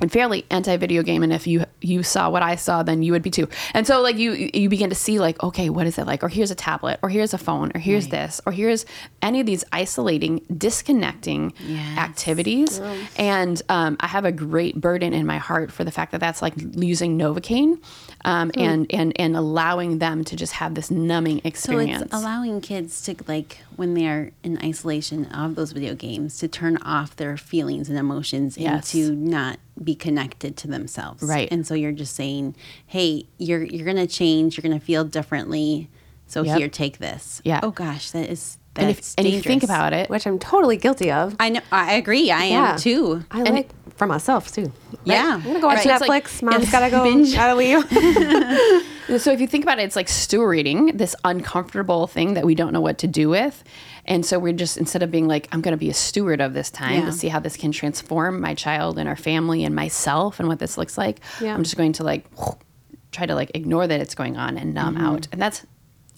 [0.00, 3.12] I'm fairly anti video game, and if you you saw what I saw, then you
[3.12, 3.48] would be too.
[3.72, 6.22] And so like you you begin to see like okay, what is it like?
[6.22, 8.84] Or here's a tablet, or here's a phone, or here's this, or here's
[9.22, 11.98] any of these isolating, disconnecting Yes.
[11.98, 12.80] activities.
[13.16, 16.42] And um, I have a great burden in my heart for the fact that that's
[16.42, 17.82] like using Novocaine,
[18.24, 21.98] um, and and and allowing them to just have this numbing experience.
[22.00, 26.48] So it's allowing kids to like when they're in isolation of those video games to
[26.48, 28.94] turn off their feelings and emotions Yes.
[28.94, 31.22] and to not be connected to themselves.
[31.22, 31.48] Right.
[31.50, 32.56] And so you're just saying,
[32.86, 35.88] "Hey, you're you're going to change, you're going to feel differently.
[36.26, 36.58] So Yep.
[36.58, 37.60] here, take this." Yeah.
[37.62, 40.38] Oh gosh, that is and that's if and if you think about it, which I'm
[40.38, 41.36] totally guilty of.
[41.40, 42.30] I know I agree.
[42.30, 43.24] I am too.
[43.30, 44.72] I like for myself too.
[45.04, 45.34] Yeah.
[45.34, 45.84] I'm gonna go watch Right.
[45.84, 46.42] So it's like- Netflix.
[46.42, 47.02] Mom's it's gotta go.
[47.02, 47.34] binge.
[47.34, 48.82] Gotta leave.
[49.18, 52.72] So if you think about it, it's like stewarding this uncomfortable thing that we don't
[52.72, 53.62] know what to do with.
[54.04, 56.54] And so we're just instead of being like, I'm going to be a steward of
[56.54, 57.06] this time Yeah.
[57.06, 60.58] to see how this can transform my child and our family and myself and what
[60.58, 61.20] this looks like.
[61.40, 61.54] Yeah.
[61.54, 62.26] I'm just going to like
[63.12, 65.04] try to like ignore that it's going on and numb mm-hmm.
[65.04, 65.28] out.
[65.30, 65.64] And that's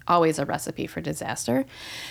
[0.09, 1.64] always a recipe for disaster.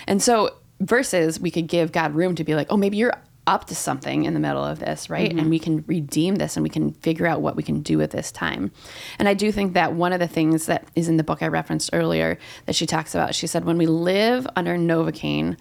[0.07, 3.13] And so versus we could give God room to be like, oh, maybe you're
[3.47, 5.29] up to something in the middle of this, right?
[5.31, 5.49] And mm-hmm.
[5.49, 8.29] we can redeem this and we can figure out what we can do with this
[8.29, 8.71] time.
[9.19, 11.47] And I do think that one of the things that is in the book I
[11.47, 15.57] referenced earlier that she talks about, she said, when we live under Novocaine,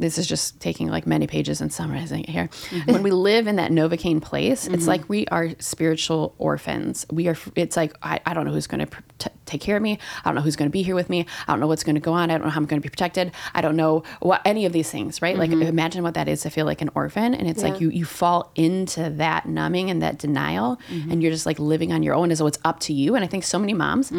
[0.00, 2.48] this is just taking like many pages and summarizing it here.
[2.48, 2.92] Mm-hmm.
[2.92, 4.86] When we live in that Novocaine place, it's mm-hmm.
[4.86, 7.06] like we are spiritual orphans.
[7.10, 9.76] We are, it's like, I, I don't know who's going to pr- t- take care
[9.76, 9.98] of me.
[10.24, 11.26] I don't know who's going to be here with me.
[11.46, 12.30] I don't know what's going to go on.
[12.30, 13.32] I don't know how I'm going to be protected.
[13.54, 15.36] I don't know what any of these things, right?
[15.36, 15.62] Like mm-hmm.
[15.62, 17.34] imagine what that is to feel like an orphan.
[17.34, 21.46] And it's like you, you fall into that numbing and that denial and you're just
[21.46, 23.14] like living on your own as though it's up to you.
[23.14, 24.12] And I think so many moms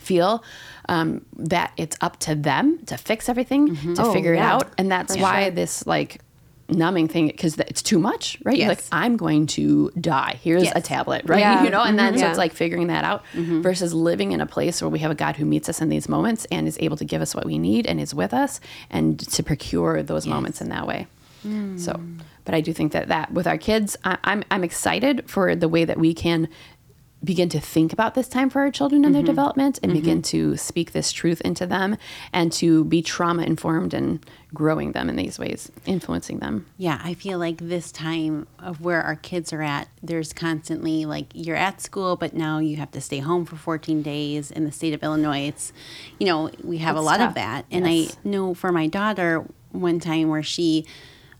[0.00, 0.42] feel
[0.88, 3.94] um, that it's up to them to fix everything, to mm-hmm.
[3.98, 4.72] Oh, figure yeah, it out.
[4.78, 5.50] And that's for why sure.
[5.52, 6.20] this like
[6.68, 8.56] numbing thing, because it's too much, right?
[8.56, 8.88] You're like, Yes.
[8.90, 10.38] I'm going to die.
[10.42, 11.40] Here's a tablet, right?
[11.40, 11.62] Yeah.
[11.64, 12.20] You know, and then mm-hmm.
[12.20, 12.30] so Yeah.
[12.30, 13.60] it's like figuring that out mm-hmm.
[13.60, 16.08] versus living in a place where we have a God who meets us in these
[16.08, 18.60] moments and is able to give us what we need and is with us
[18.90, 21.06] and to procure those moments in that way.
[21.76, 22.20] So, mm.
[22.44, 25.68] but I do think that that with our kids, I, I'm I'm excited for the
[25.68, 26.48] way that we can
[27.24, 29.26] begin to think about this time for our children and their mm-hmm.
[29.26, 30.52] development and begin mm-hmm.
[30.52, 31.96] to speak this truth into them
[32.32, 36.66] and to be trauma informed and growing them in these ways, influencing them.
[36.76, 41.26] Yeah, I feel like this time of where our kids are at, there's constantly like
[41.34, 44.50] you're at school, but now you have to stay home for 14 days.
[44.50, 45.72] In the state of Illinois, it's,
[46.18, 47.30] you know, we have a lot tough.
[47.30, 47.64] of that.
[47.70, 48.16] And Yes.
[48.24, 50.86] I know for my daughter, one time where she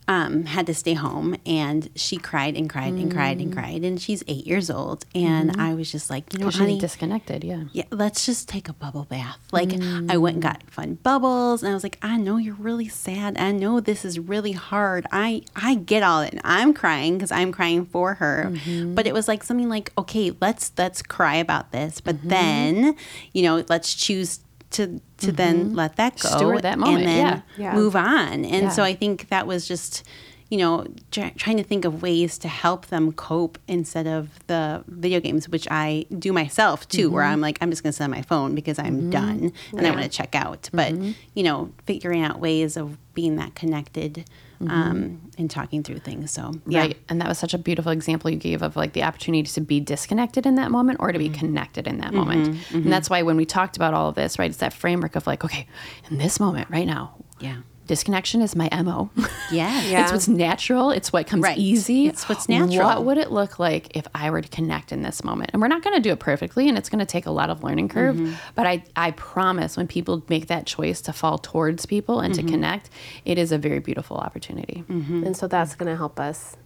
[0.09, 3.55] um, had to stay home and she cried and cried and cried and mm.
[3.55, 5.61] cried and she's eight years old and mm-hmm.
[5.61, 7.43] I was just like, you know, She's honey, disconnected.
[7.43, 7.65] Yeah.
[7.73, 9.39] yeah, let's just take a bubble bath.
[9.51, 9.73] Like
[10.09, 10.71] I went and got mm.
[10.71, 13.37] fun bubbles and I was like, I know you're really sad.
[13.37, 15.07] I know this is really hard.
[15.11, 16.33] I I get all it.
[16.33, 18.51] And I'm crying because I'm crying for her.
[18.53, 18.95] Mm-hmm.
[18.95, 22.01] But it was like something like, okay, let's let's cry about this.
[22.01, 22.29] But mm-hmm.
[22.29, 22.97] then,
[23.33, 24.41] you know, let's choose
[24.71, 25.75] to to then mm-hmm.
[25.75, 27.65] let that go Steward that moment, and then yeah.
[27.65, 27.75] Yeah.
[27.75, 28.45] move on.
[28.45, 28.69] And Yeah.
[28.69, 30.03] so I think that was just
[30.51, 34.85] you know try, trying to think of ways to help them cope instead of the
[34.87, 37.33] video games which i do myself too where mm-hmm.
[37.33, 39.11] i'm like i'm just going to sit on my phone because i'm mm-hmm.
[39.11, 40.95] done and i want to check out but
[41.35, 44.25] you know figuring out ways of being that connected
[44.61, 44.71] Mm-hmm.
[44.71, 46.31] um, and talking through things.
[46.31, 46.81] So yeah.
[46.81, 46.97] Right.
[47.09, 49.81] And that was such a beautiful example you gave of like the opportunity to be
[49.81, 51.39] disconnected in that moment or to be mm-hmm.
[51.39, 52.49] connected in that moment.
[52.57, 52.77] Mm-hmm.
[52.77, 55.27] And that's why when we talked about all of this, right, it's that framework of
[55.27, 55.67] like, okay,
[56.11, 59.11] in this moment right now, yeah disconnection is my MO.
[59.51, 60.03] yeah Yeah.
[60.05, 60.91] It's what's natural.
[60.91, 61.57] It's what comes Right.
[61.59, 62.07] easy.
[62.09, 62.87] It's what's natural.
[62.89, 65.51] What would it look like if I were to connect in this moment?
[65.53, 67.51] And we're not going to do it perfectly, and it's going to take a lot
[67.51, 68.17] of learning curve.
[68.17, 68.33] Mm-hmm.
[68.55, 72.47] But I, I promise, when people make that choice to fall towards people and Mm-hmm.
[72.47, 72.91] to connect,
[73.25, 74.85] it is a very beautiful opportunity.
[74.89, 76.57] And so that's going to help us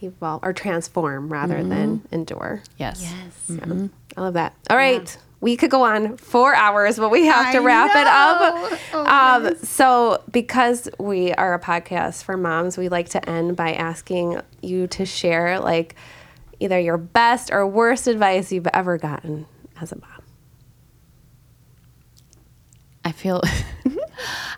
[0.00, 2.62] evolve or transform rather than endure.
[2.78, 3.00] Yes.
[3.02, 3.86] yes Yeah.
[4.16, 4.54] I love that.
[4.70, 5.16] All right.
[5.40, 8.00] We could go on four hours, but we have to I wrap know.
[8.00, 8.80] it up.
[8.94, 13.74] Oh, um, so, because we are a podcast for moms, we like to end by
[13.74, 15.94] asking you to share, like,
[16.58, 19.46] either your best or worst advice you've ever gotten
[19.78, 20.10] as a mom.
[23.04, 23.42] I feel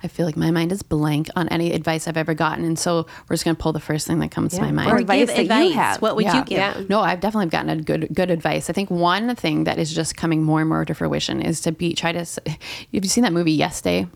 [0.03, 2.65] I feel like my mind is blank on any advice I've ever gotten.
[2.65, 4.91] And so we're just gonna pull the first thing that comes to my mind.
[4.91, 6.01] Or or advice give that you have.
[6.03, 6.39] what would yeah.
[6.39, 6.83] you give Yeah.
[6.89, 8.71] No, I've definitely gotten a good good advice.
[8.71, 11.73] I think one thing that is just coming more and more to fruition is to
[11.73, 12.21] be try to.
[12.21, 12.57] s- Have
[12.93, 14.07] you seen that movie Yes Day?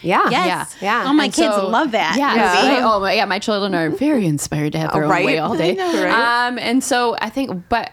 [0.00, 0.28] Yeah.
[0.30, 0.74] Yes.
[0.80, 1.04] Yeah.
[1.06, 2.16] Oh, my And kids so- love that.
[2.18, 2.74] Yeah, Yeah.
[2.76, 2.84] it's.
[2.84, 5.24] Oh my yeah, my children are very inspired to have their Oh, own right?
[5.24, 5.74] way all day.
[5.74, 6.48] Know, right?
[6.48, 7.92] Um, and so I think, but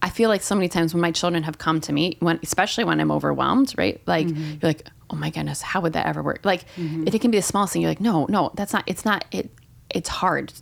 [0.00, 2.84] I feel like so many times when my children have come to me, when especially
[2.84, 4.00] when I'm overwhelmed, right?
[4.06, 4.50] Like Mm-hmm.
[4.60, 6.40] you're like, oh my goodness, how would that ever work?
[6.44, 7.82] Like it, it can be the smallest thing.
[7.82, 8.84] You're like, no, no, that's not.
[8.86, 9.24] It's not.
[9.32, 9.50] It.
[9.90, 10.52] It's hard.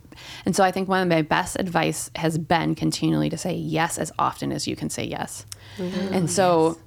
[0.45, 3.97] And so I think one of my best advice has been continually to say yes
[3.97, 5.45] as often as you can say yes.
[5.77, 6.13] Mm-hmm.
[6.13, 6.77] And so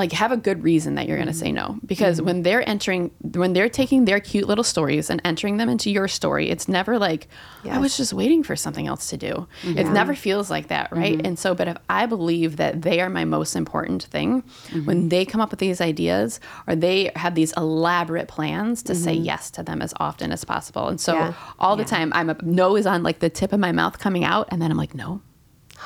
[0.00, 1.74] like have a good reason that you're going to say mm-hmm.
[1.74, 1.78] no.
[1.86, 2.26] Because mm-hmm.
[2.26, 6.08] when they're entering when they're taking their cute little stories and entering them into your
[6.08, 7.28] story it's never like
[7.70, 9.46] i was just waiting for something else to do.
[9.62, 11.16] It never feels like that right?
[11.16, 11.26] Mm-hmm.
[11.26, 14.42] And so but if i believe that they are my most important thing
[14.84, 19.12] when they come up with these ideas or they have these elaborate plans to say
[19.12, 20.88] yes to them as often as possible.
[20.88, 21.32] And so Yeah.
[21.58, 24.24] all the time i'm a no is on like the tip of my mouth coming
[24.24, 25.20] out and then i'm like no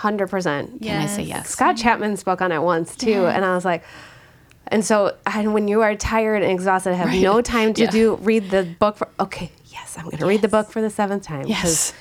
[0.05, 0.83] 100%.
[0.83, 3.83] can i say yes Scott Chapman spoke on it once too, and I was like,
[4.69, 7.91] and so and when you are tired and exhausted, have no time to Yeah.
[7.91, 8.97] do read the book.
[8.97, 11.47] For, okay, yes, I'm going to read the book for the seventh time.
[11.47, 11.93] Yes.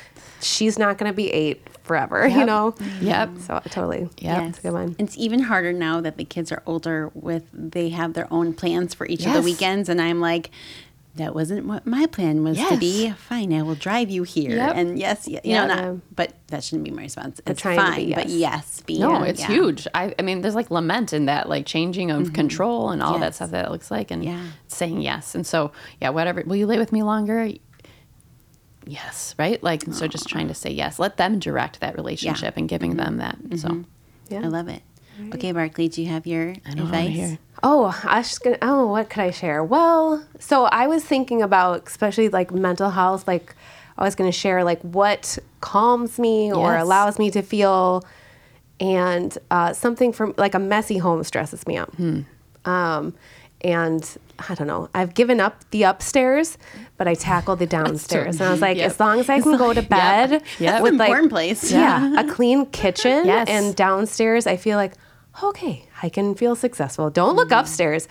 [0.41, 2.27] she's not going to be eight forever.
[2.27, 2.75] You know.
[3.01, 3.29] Yep.
[3.39, 4.09] So totally.
[4.19, 4.37] Yep.
[4.43, 4.95] That's a good one.
[4.99, 8.93] It's even harder now that the kids are older with they have their own plans
[8.93, 10.49] for each of the weekends and I'm like
[11.16, 13.11] that wasn't what my plan was to be.
[13.11, 14.55] Fine, I will drive you here.
[14.57, 14.76] Yep.
[14.76, 15.68] And yes, you Yeah.
[15.68, 17.39] know, not, but that shouldn't be my response.
[17.45, 18.80] It's fine, be but yes.
[18.80, 19.47] yes, be No, it's yeah.
[19.47, 19.88] huge.
[19.93, 22.34] I, I mean, there's like lament in that, like changing of mm-hmm.
[22.34, 24.43] control and all that stuff that it looks like, and Yeah.
[24.68, 25.36] saying yes.
[25.36, 26.43] And so, yeah, whatever.
[26.45, 27.49] Will you lay with me longer?
[28.86, 29.61] Yes, right.
[29.61, 30.97] Like, and so just trying to say yes.
[30.97, 33.18] Let them direct that relationship and giving mm-hmm.
[33.18, 33.59] them that.
[33.59, 33.82] So, mm-hmm.
[34.30, 34.41] Yeah.
[34.43, 34.82] I love it.
[35.34, 37.16] Okay, Barkley, do you have your I know I wanna advice?
[37.16, 37.38] hear.
[37.61, 38.57] Oh, I was just gonna.
[38.61, 39.64] Oh, what could I share?
[39.64, 43.28] Well, so I was thinking about, especially like mental health.
[43.28, 43.55] Like,
[43.97, 48.03] I was gonna share like what calms me or allows me to feel,
[48.80, 51.93] and uh, something from like a messy home stresses me out.
[52.66, 53.14] Um,
[53.61, 54.18] and
[54.49, 54.89] I don't know.
[54.93, 56.57] I've given up the upstairs,
[56.97, 58.39] but I tackled the downstairs.
[58.41, 58.86] And I was like, Yep.
[58.91, 60.43] as long as I can go to bed Yep.
[60.59, 61.72] That's with an like important place.
[61.72, 63.47] yeah, a clean kitchen Yes.
[63.47, 64.93] and downstairs, I feel like,
[65.41, 67.09] okay, I can feel successful.
[67.09, 68.07] Don't look upstairs,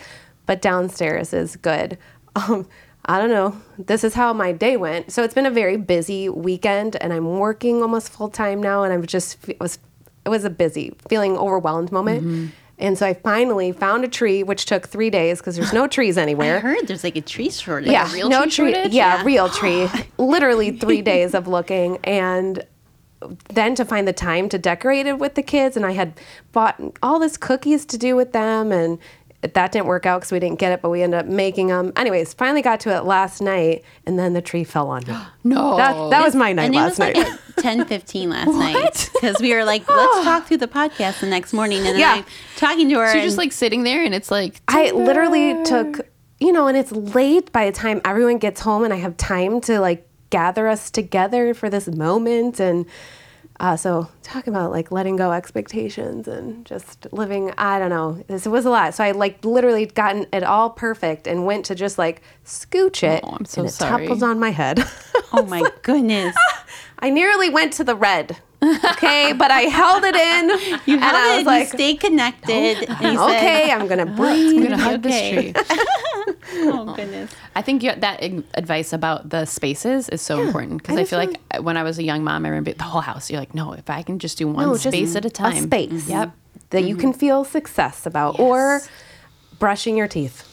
[0.47, 1.99] but downstairs is good.
[2.35, 2.67] Um,
[3.05, 3.61] I don't know.
[3.79, 5.13] This is how my day went.
[5.13, 8.93] So it's been a very busy weekend, and I'm working almost full time now, and
[8.93, 9.79] I'm just it was
[10.25, 12.53] it was a busy, feeling overwhelmed moment.
[12.79, 16.17] And so I finally found a tree, which took three days because there's no trees
[16.17, 16.57] anywhere.
[16.57, 17.91] I heard there's like a tree shortage.
[17.91, 18.85] Yeah, real no tree tree.
[18.93, 19.23] Yeah, Yeah.
[19.25, 19.91] real tree.
[20.17, 22.65] Literally three days of looking, and
[23.53, 25.77] then to find the time to decorate it with the kids.
[25.77, 26.19] And I had
[26.53, 28.99] bought all this cookies to do with them, and
[29.43, 31.93] that didn't work out because we didn't get it, but we ended up making them.
[31.97, 35.17] Anyways, finally got to it last night, and then the tree fell on me.
[35.45, 37.27] no, That, that was my night and it last was like night.
[37.27, 41.27] at ten fifteen last night because we were like, let's talk through the podcast the
[41.27, 42.13] next morning, and Yeah.
[42.19, 42.25] I'm
[42.57, 43.09] talking to her.
[43.09, 46.09] so you're just like sitting there, and it's like I literally took,
[46.39, 49.61] you know, and it's late by the time everyone gets home and I have time
[49.63, 52.59] to like gather us together for this moment.
[52.59, 52.87] And
[53.61, 58.47] uh, so, talking about like letting go expectations and just living, I don't know, this
[58.47, 58.95] was a lot.
[58.95, 63.23] So, I like literally gotten it all perfect and went to just like scooch it.
[63.23, 64.07] Oh, I'm so and it sorry.
[64.07, 64.83] toppled on my head.
[65.33, 66.35] Oh my goodness.
[66.99, 68.39] I nearly went to the red.
[68.63, 70.81] Okay, but I held it in.
[70.87, 72.77] You and held I it, was you like, stay connected.
[72.89, 74.57] Oh, and you said, okay, I'm gonna breathe.
[74.57, 75.53] I'm gonna hug Okay.
[75.53, 75.79] this tree.
[76.55, 77.33] Oh, oh goodness.
[77.57, 78.23] I think you, that
[78.55, 81.99] advice about the spaces is so important because I I, feel like when I was
[81.99, 83.31] a young mom, I remember the whole house.
[83.31, 85.57] You're like, no, if I can just do one No, just space at a time,
[85.57, 85.91] A space.
[85.91, 86.11] Mm-hmm.
[86.11, 86.33] Yep.
[86.71, 87.19] That you can mm-hmm.
[87.19, 88.83] feel success about, or
[89.59, 90.49] brushing your teeth.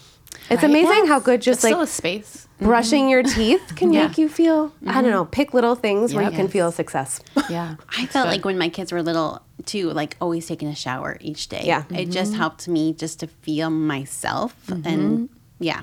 [0.49, 0.69] It's Right.
[0.69, 2.47] amazing how good just It's like still a space.
[2.59, 3.39] Brushing your mm-hmm.
[3.39, 4.07] teeth can Yeah.
[4.07, 4.73] make you feel.
[4.85, 5.11] I don't mm-hmm.
[5.11, 5.25] know.
[5.25, 6.37] Pick little things where you Yep.
[6.37, 7.21] can feel success.
[7.49, 7.75] Yeah.
[7.97, 11.47] I felt like when my kids were little too, like always taking a shower each
[11.47, 11.63] day.
[11.65, 11.83] Yeah.
[11.89, 12.39] It just mm-hmm.
[12.39, 15.29] helped me just to feel myself and
[15.59, 15.81] yeah.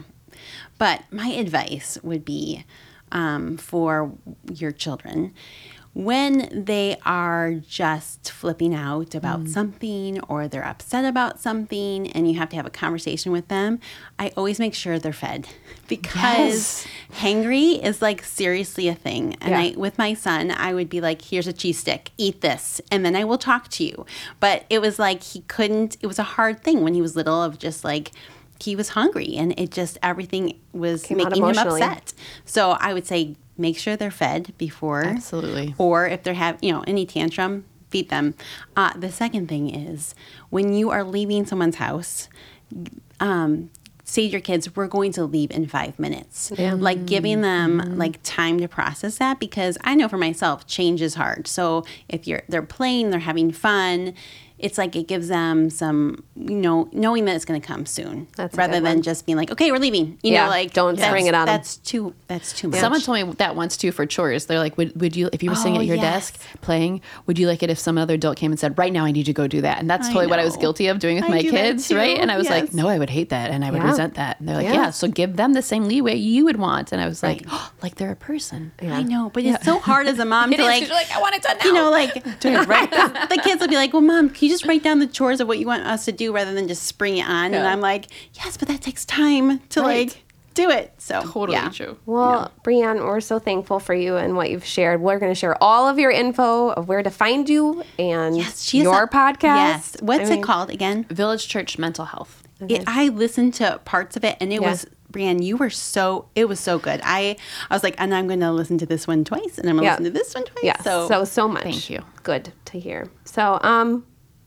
[0.79, 2.65] But my advice would be
[3.13, 4.13] um, for
[4.53, 5.33] your children
[5.97, 9.49] when they are just flipping out about mm.
[9.49, 13.81] something or they're upset about something and you have to have a conversation with them,
[14.19, 15.49] I always make sure they're fed
[15.89, 19.39] because hangry is like seriously a thing.
[19.41, 19.59] And Yeah.
[19.59, 23.03] I with my son, I would be like, here's a cheese stick, eat this, and
[23.03, 24.05] then I will talk to you.
[24.39, 27.43] But it was like he couldn't, it was a hard thing when he was little
[27.43, 28.13] of just like,
[28.61, 32.13] he was hungry and it just, everything was Came making him upset.
[32.45, 35.05] So I would say, make sure they're fed before.
[35.05, 35.75] Absolutely.
[35.79, 38.35] Or if they're have, you know, any tantrum, feed them.
[38.77, 40.15] Uh, the second thing is
[40.51, 42.29] when you are leaving someone's house,
[43.21, 43.71] um,
[44.05, 46.53] say to your kids, we're going to leave in five minutes.
[46.75, 51.15] Like giving them like time to process that because I know for myself, change is
[51.15, 51.47] hard.
[51.49, 54.15] So if you're they're playing, they're having fun.
[54.59, 58.27] It's like it gives them some, you know, knowing that it's going to come soon,
[58.37, 60.19] That's rather than just being like, okay, we're leaving.
[60.23, 61.47] You Yeah, know, like don't that's- spring it on 'em.
[61.57, 62.15] That's too.
[62.29, 62.81] That's too much.
[62.81, 64.47] Someone told me that once too for chores.
[64.47, 66.31] They're like, would, would you, if you were sitting Oh, at your yes.
[66.33, 69.05] desk playing, would you like it if some other adult came and said, right now
[69.05, 69.79] I need you to go do that?
[69.79, 71.93] And that's I totally what I was guilty of doing with I my do kids,
[71.93, 72.19] right?
[72.19, 72.63] And I was yes.
[72.63, 73.51] like, no, I would hate that.
[73.51, 73.89] And I would Yeah.
[73.91, 74.41] resent that.
[74.41, 74.73] And they're like, Yeah.
[74.73, 74.91] yeah.
[74.91, 76.93] so give them the same leeway you would want.
[76.93, 77.47] And I was like, Right.
[77.51, 78.73] oh, like they're a person.
[78.81, 81.15] I know, but it's so hard as a mom to is, 'cause like, you're like,
[81.15, 81.65] I want it done now.
[81.67, 82.51] you know, like to.
[82.51, 85.41] The, the kids will be like, "Well, mom, can you just write down the chores
[85.41, 87.81] of what you want us to do rather than just spring it on?" And I'm
[87.81, 90.09] like, "Yes, but that takes time to Right.
[90.09, 90.23] like
[90.55, 91.69] do it." So Totally yeah.
[91.71, 91.97] true.
[92.07, 95.01] Well, Breanne, we're so thankful for you and what you've shared.
[95.01, 98.63] We're going to share all of your info of where to find you and Yes,
[98.63, 99.43] she your a- podcast.
[99.43, 101.05] Yes, what's I mean, it called again?
[101.11, 102.43] Village Church Mental Health.
[102.69, 104.71] It, I listened to parts of it, and it Yeah.
[104.71, 104.87] was.
[105.13, 107.01] Breanne, you were so it was so good.
[107.05, 107.37] I
[107.71, 109.79] I was like, and I'm going to listen to this one twice, and I'm going
[109.79, 109.91] to Yeah.
[109.93, 110.65] listen to this one twice.
[110.65, 111.63] Yeah, so, so so much.
[111.63, 112.01] Thank you.
[112.23, 113.09] Good to hear.
[113.25, 114.05] So, um,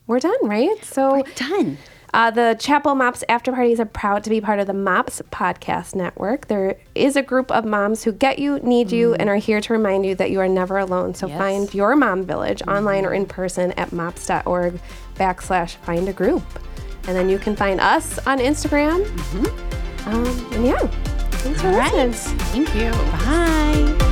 [0.09, 0.83] we're done, right?
[0.83, 1.77] So we're done.
[2.11, 5.93] Uh, the Chapel MOPS After Parties are proud to be part of the MOPS Podcast
[5.93, 6.47] Network.
[6.47, 9.73] There is a group of moms who get you, need you, and are here to
[9.73, 11.13] remind you that you are never alone.
[11.13, 11.37] So Yes.
[11.37, 14.79] find your mom village online or in person at mops.org
[15.17, 16.41] backslash find a group.
[17.07, 19.05] And then you can find us on Instagram.
[20.07, 20.79] Um, and yeah,
[21.43, 21.93] thanks for All right.
[21.93, 22.39] listening.
[22.65, 22.91] Thank you.
[23.11, 24.08] Bye.